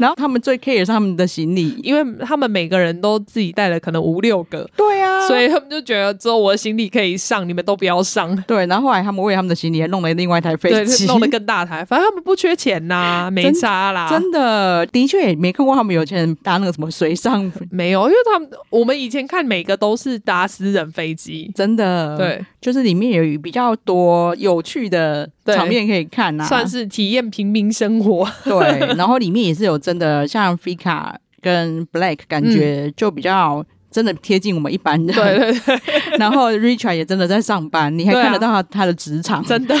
[0.00, 8.34] 然后他们最 care 是他们的行李，因为他们每个人都自己带了可能五六个，对啊，所以他们就觉得只有我的行李可以上，你们都不要上。
[8.46, 16.90] 对，然后后来他们为他们的行李还弄了另外一台飞机，弄了更大台，反正他们不缺钱呐、啊， 没差啦，真的，的确也没看过他们有钱人搭那个什么。
[16.90, 28.28] 水上 没有，因为他们我们以前看每个都是搭私人飞机，真的对，就是里面有比较多有趣的场面可以看呐、啊，算是体验平民生活。
[28.44, 28.58] 对，
[28.98, 35.14] 然后里面也是有真的像 Fika 跟 Black，感觉就比较真的贴近我们一般人。
[35.14, 35.78] 对对对，
[36.18, 39.74] 然后 Richard 也真的在上班，你还看得到他他的职场，真的。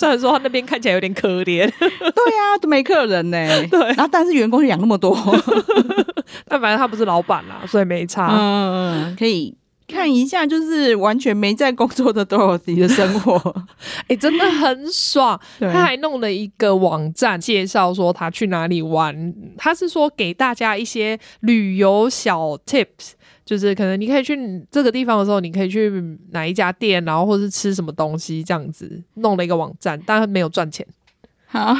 [0.00, 3.64] 虽然说他那边看起来有点可怜，对呀、啊，都没客人呢、欸。
[3.68, 5.14] 对，然后但是员工养那么多，
[6.48, 8.30] 但反正他不是老板啦，所以没差。
[8.34, 9.54] 嗯，可以
[9.86, 13.36] 看一下，就是完全没在工作的 Dorothy 的生活，
[14.08, 15.38] 哎、欸，真的很爽。
[15.58, 23.10] 他还弄了一个网站介绍说他去哪里玩，他是说给大家一些旅游小 tips。
[23.50, 24.38] 就是可能你可以去
[24.70, 25.90] 这个地方的时候，你可以去
[26.30, 30.86] 哪一家店，然后或是吃什么东西这样子，弄了一个网站，但没有赚钱。
[31.48, 31.76] 好，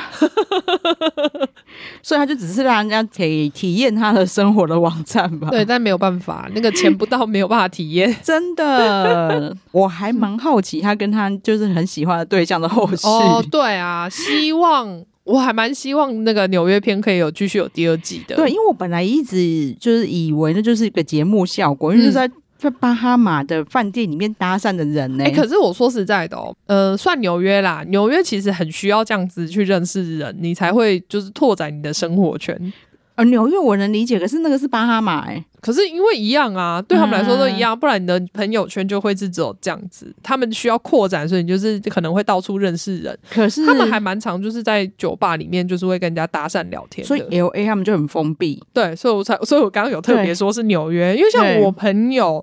[2.03, 5.49] 所以他就只是让人家可以体验他的生活的网站吧。
[5.49, 8.13] 对，但没有办法，那个钱不到， 没有办法体验。
[8.21, 13.07] 真的，我还蛮好奇他跟他就是很喜欢的对象的后续。
[13.07, 15.05] 哦，对啊，希望。
[15.31, 18.37] 我还蛮希望那个纽约篇可以有继续有第二季的。
[18.37, 22.29] 对，因为我本来一直就是以为那就是一个节目效果，因为就是在
[22.59, 25.31] 在巴哈马的饭店里面搭讪的人呢、欸。
[25.31, 32.73] 哎、欸，可是我说实在的哦，呃，算纽约啦，纽约其实很需要这样子去认识人，你才会就是拓展你的生活圈。
[33.21, 35.45] 呃，纽约我能理解，可是那个是巴哈马哎、欸。
[35.61, 40.11] 可是因为一样啊，对他们来说都一样，嗯、不然你的朋友圈就会是只有这样子。
[40.23, 43.19] 他们需要扩展，所以你就是可能会到处认识人。
[43.31, 47.07] 可是他们还蛮常就是在酒吧里面，就是会跟人家搭讪聊天。
[47.07, 48.65] 所以 L A 他们就很封闭。
[48.73, 52.43] 对，所以我才，所以我刚刚有特别说是纽约，因为像我朋友。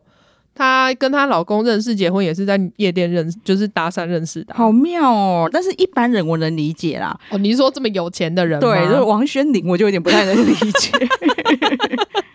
[0.57, 5.49] 她跟她老公认识、结婚也是在夜店认识，就是搭讪认识的，好妙哦！
[5.53, 7.17] 但是一般人我能理解啦。
[7.29, 8.59] 哦，你是说这么有钱的人？
[8.59, 10.91] 对，就是王轩宁，我就有点不太能理解。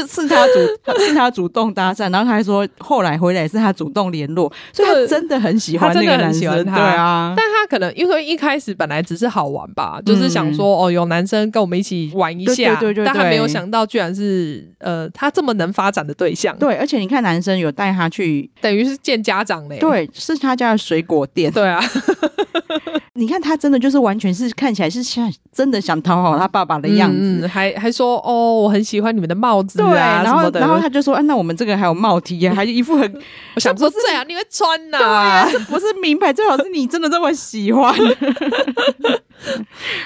[0.00, 7.32] 是是他主，是他主动搭讪，然后他还说后来回来是他主动联络，所以他真的很喜欢那个男生，对啊。
[7.36, 16.56] 但他可能因为一开始本来只是好玩吧，嗯、就是想说哦，有男生跟我们一起玩一下，对对对对对，但他没有想到居然是呃，他这么能发展的对象。
[16.58, 19.78] 对，而且你看男生有带他去，等于是见家长嘞。
[19.78, 21.52] 对，是他家的水果店。
[21.52, 21.80] 对啊。
[23.16, 33.14] 你看他真的就是完全是看起来是像真的想讨好他爸爸的样子，嗯、还还说哦，我很喜欢你们的帽子啊，对，然后然后他就说，啊，那我们这个还有帽 T 啊， 还一副很，
[33.54, 35.46] 我想说这样你会穿呐、啊？
[35.46, 37.94] 啊，不是名牌，最好是你真的这么喜欢。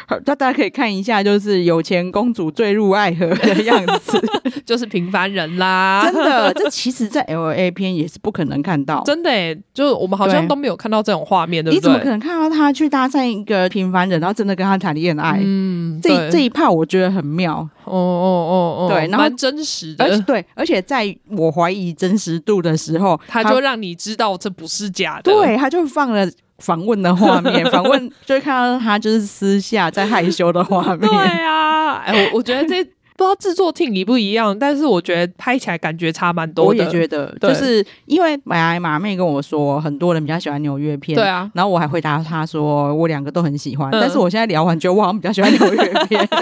[0.08, 4.20] 大大家可以看一下，就是有钱公主坠入爱河的样子，
[4.66, 6.02] 就是平凡人啦。
[6.04, 11.78] 真的，这其实，在 LA 片也是不可能看到，真的诶，就是我们好像都没有看到这种画面，对不对？
[11.78, 15.40] 你怎么可能看到他去搭讪一个平凡人，然后真的跟他谈恋爱？
[15.42, 17.56] 嗯，这这一趴我觉得很妙。
[17.84, 25.32] 哦哦哦哦，对，然后真实的，而且对，而且在我怀疑真实度的时候，他就让你知道这不是假的。
[25.32, 26.28] 对，他就放了。
[26.58, 31.08] 访问的画面， 访问就会看到他就是私下在害羞的画面。
[31.08, 31.08] 对
[31.46, 32.84] 啊，哎、欸，我我觉得这
[33.18, 36.68] 不知道制作厅一不一样，但是我觉得拍起来感觉差蛮多的。
[36.68, 41.16] 我也觉得，就是因为马马妹跟我说，很多人比较喜欢纽约片。
[41.16, 46.28] 对啊，然后我还回答他说，我两个都很喜欢，嗯、但是我现在聊完，觉得我好像比较喜欢纽约片。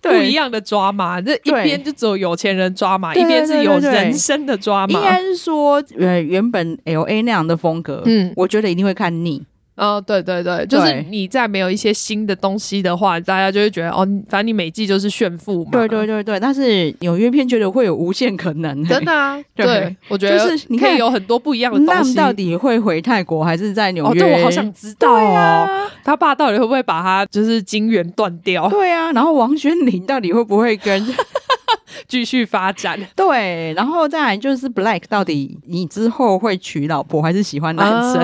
[0.00, 5.00] 不一样的抓马，这一边就只有有钱人抓马，一边是有人生的抓马。
[5.00, 9.42] 应该是说，呃，原本 LA 那样的风格，嗯，我觉得一定会看腻。
[9.74, 15.70] 哦，对对对，就是你再没有一些新的东西的话，大家就会觉得哦，反正你每季就是炫富嘛。
[15.72, 19.42] 对对对对，但是纽约片觉得会有无限可能，真的啊。
[19.56, 22.14] 对，我觉得就是你可以有很多不一样的东西。
[22.14, 24.22] 那到底会回泰国还是在纽约？
[24.22, 25.88] 哦对，我好想知道哦。
[26.04, 28.68] 他爸到底会不会把他就是金源断掉？
[28.68, 31.02] 对啊，然后王宣林到底会不会跟？
[32.08, 32.98] 继续发展。
[33.16, 38.22] 对，然后再来就是 Black，到底你之后会娶老婆还是喜欢男生？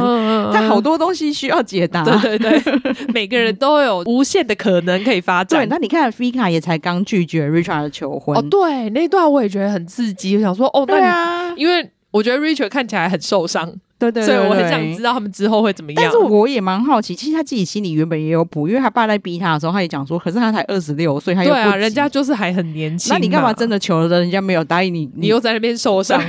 [0.52, 2.02] 他、uh, 好多东西需要解答。
[2.04, 5.60] 对对对， 每个人都有无限的可能可以发展。
[5.60, 8.36] 对，那你看 Fika 也才刚拒绝 Richard 的求婚。
[8.36, 10.36] 哦，对，那段我也觉得很刺激。
[10.36, 13.74] 我想说，哦，对啊，因为我觉得 Richard 看起来很受伤。
[13.99, 16.03] 对对，对，对，所以我很想知道他们之后会怎么样。
[16.03, 23.12] 但是我也蛮好奇，其实他自己心里原本也有谱，因为他爸在逼他的时候，他也讲说，可是他才二十六岁，他又不对啊，人家就是还很年轻。
[23.12, 26.22] 那你干嘛真的求了，人家没有答应你，你，你又在那边受伤。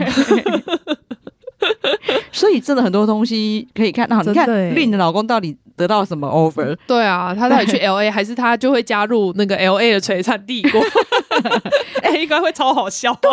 [2.32, 6.76] 所以真的很多东西可以看到，你看 Lin 的老公到底得到什么 offer？
[6.88, 10.82] 对啊，他到底去 LA 还是他就会加入那个 LA 的璀璨帝国？
[12.02, 13.18] 哎、欸，应该会超好笑。
[13.22, 13.32] 对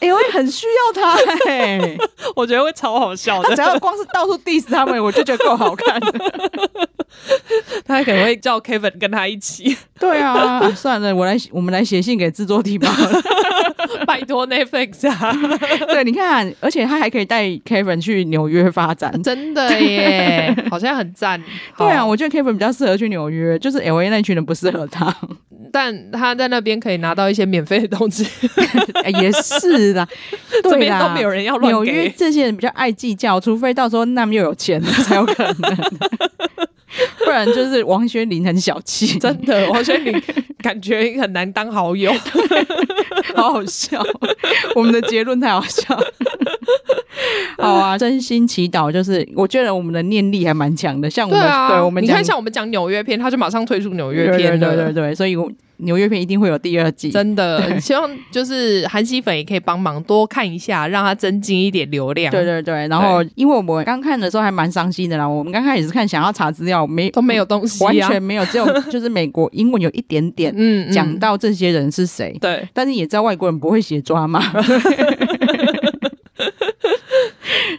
[0.00, 1.12] ，LA 很需要他
[1.48, 1.98] 哎、欸，
[2.36, 3.54] 我觉得会超好笑的。
[3.54, 6.00] 只要光是到处 diss 他们，我就觉得够好看。
[7.86, 9.76] 他还可能会叫 Kevin 跟他一起。
[9.98, 12.88] 对啊，啊，算了，我来，我们来写信给制作提吧。
[14.06, 15.32] 拜托 Netflix 啊！
[15.86, 21.42] 对，你看，而且他还可以带 Kevin 去纽约发展，真的耶，好像很赞。
[21.78, 25.14] 对啊，我觉得 Kevin 比较适合去纽约，就是 LA 那群人不适合他。
[25.74, 28.24] 但他在那边可以拿到一些免费的东西，
[29.20, 30.06] 也是的。
[30.62, 31.68] 这边都没有人要乱给。
[31.76, 35.76] 纽约这些人比较爱计较，除非到时候那么又有钱才有可能。
[37.24, 40.14] 不然就是王轩林很小气，真的，王轩林
[40.62, 42.12] 感觉很难当好友，
[43.34, 44.00] 好好笑。
[44.76, 45.98] 我们的结论太好笑。
[47.58, 55.50] 好啊，真心祈祷，就是我觉得我们的念力还蛮强的，像我们，对，啊、对我们，你看像我们讲纽约片，他就马上推出纽约片，对对对对，所以我。
[55.84, 62.30] 纽约片一定会有第二季，真的希望就是韩熙粉也可以帮忙多看一下，让他增进一点流量。
[62.30, 74.42] 对对对，然后因为我们刚看的时候还蛮伤心的啦，我们刚开始是看想要查资料，没都没有东西、啊，完全没有，只有就是美国英文有一点点嗯讲到这些人是谁，对，但是也知道外国人不会写抓嘛。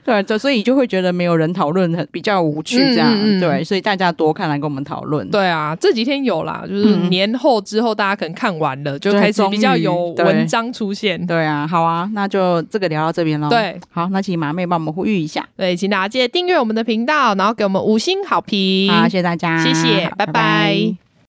[0.05, 3.11] 对，就所以就会觉得没有人讨论，很比较无趣这样。
[3.11, 5.29] 嗯嗯、对，所以大家多看来跟我们讨论。
[5.31, 11.35] 对啊，这几天有啦，就是年后之后，大家可能看完了，嗯、就开始比较有文章出现对。
[11.35, 13.49] 对啊，好啊，那就这个聊到这边喽。
[13.49, 15.45] 对，好，那请马妹帮我们呼吁一下。
[15.57, 18.89] 对，请大家记得订阅我们的频道，然后给我们五星好评。
[18.89, 20.25] 好，谢谢大家，谢谢，拜拜。
[20.25, 21.04] 拜拜。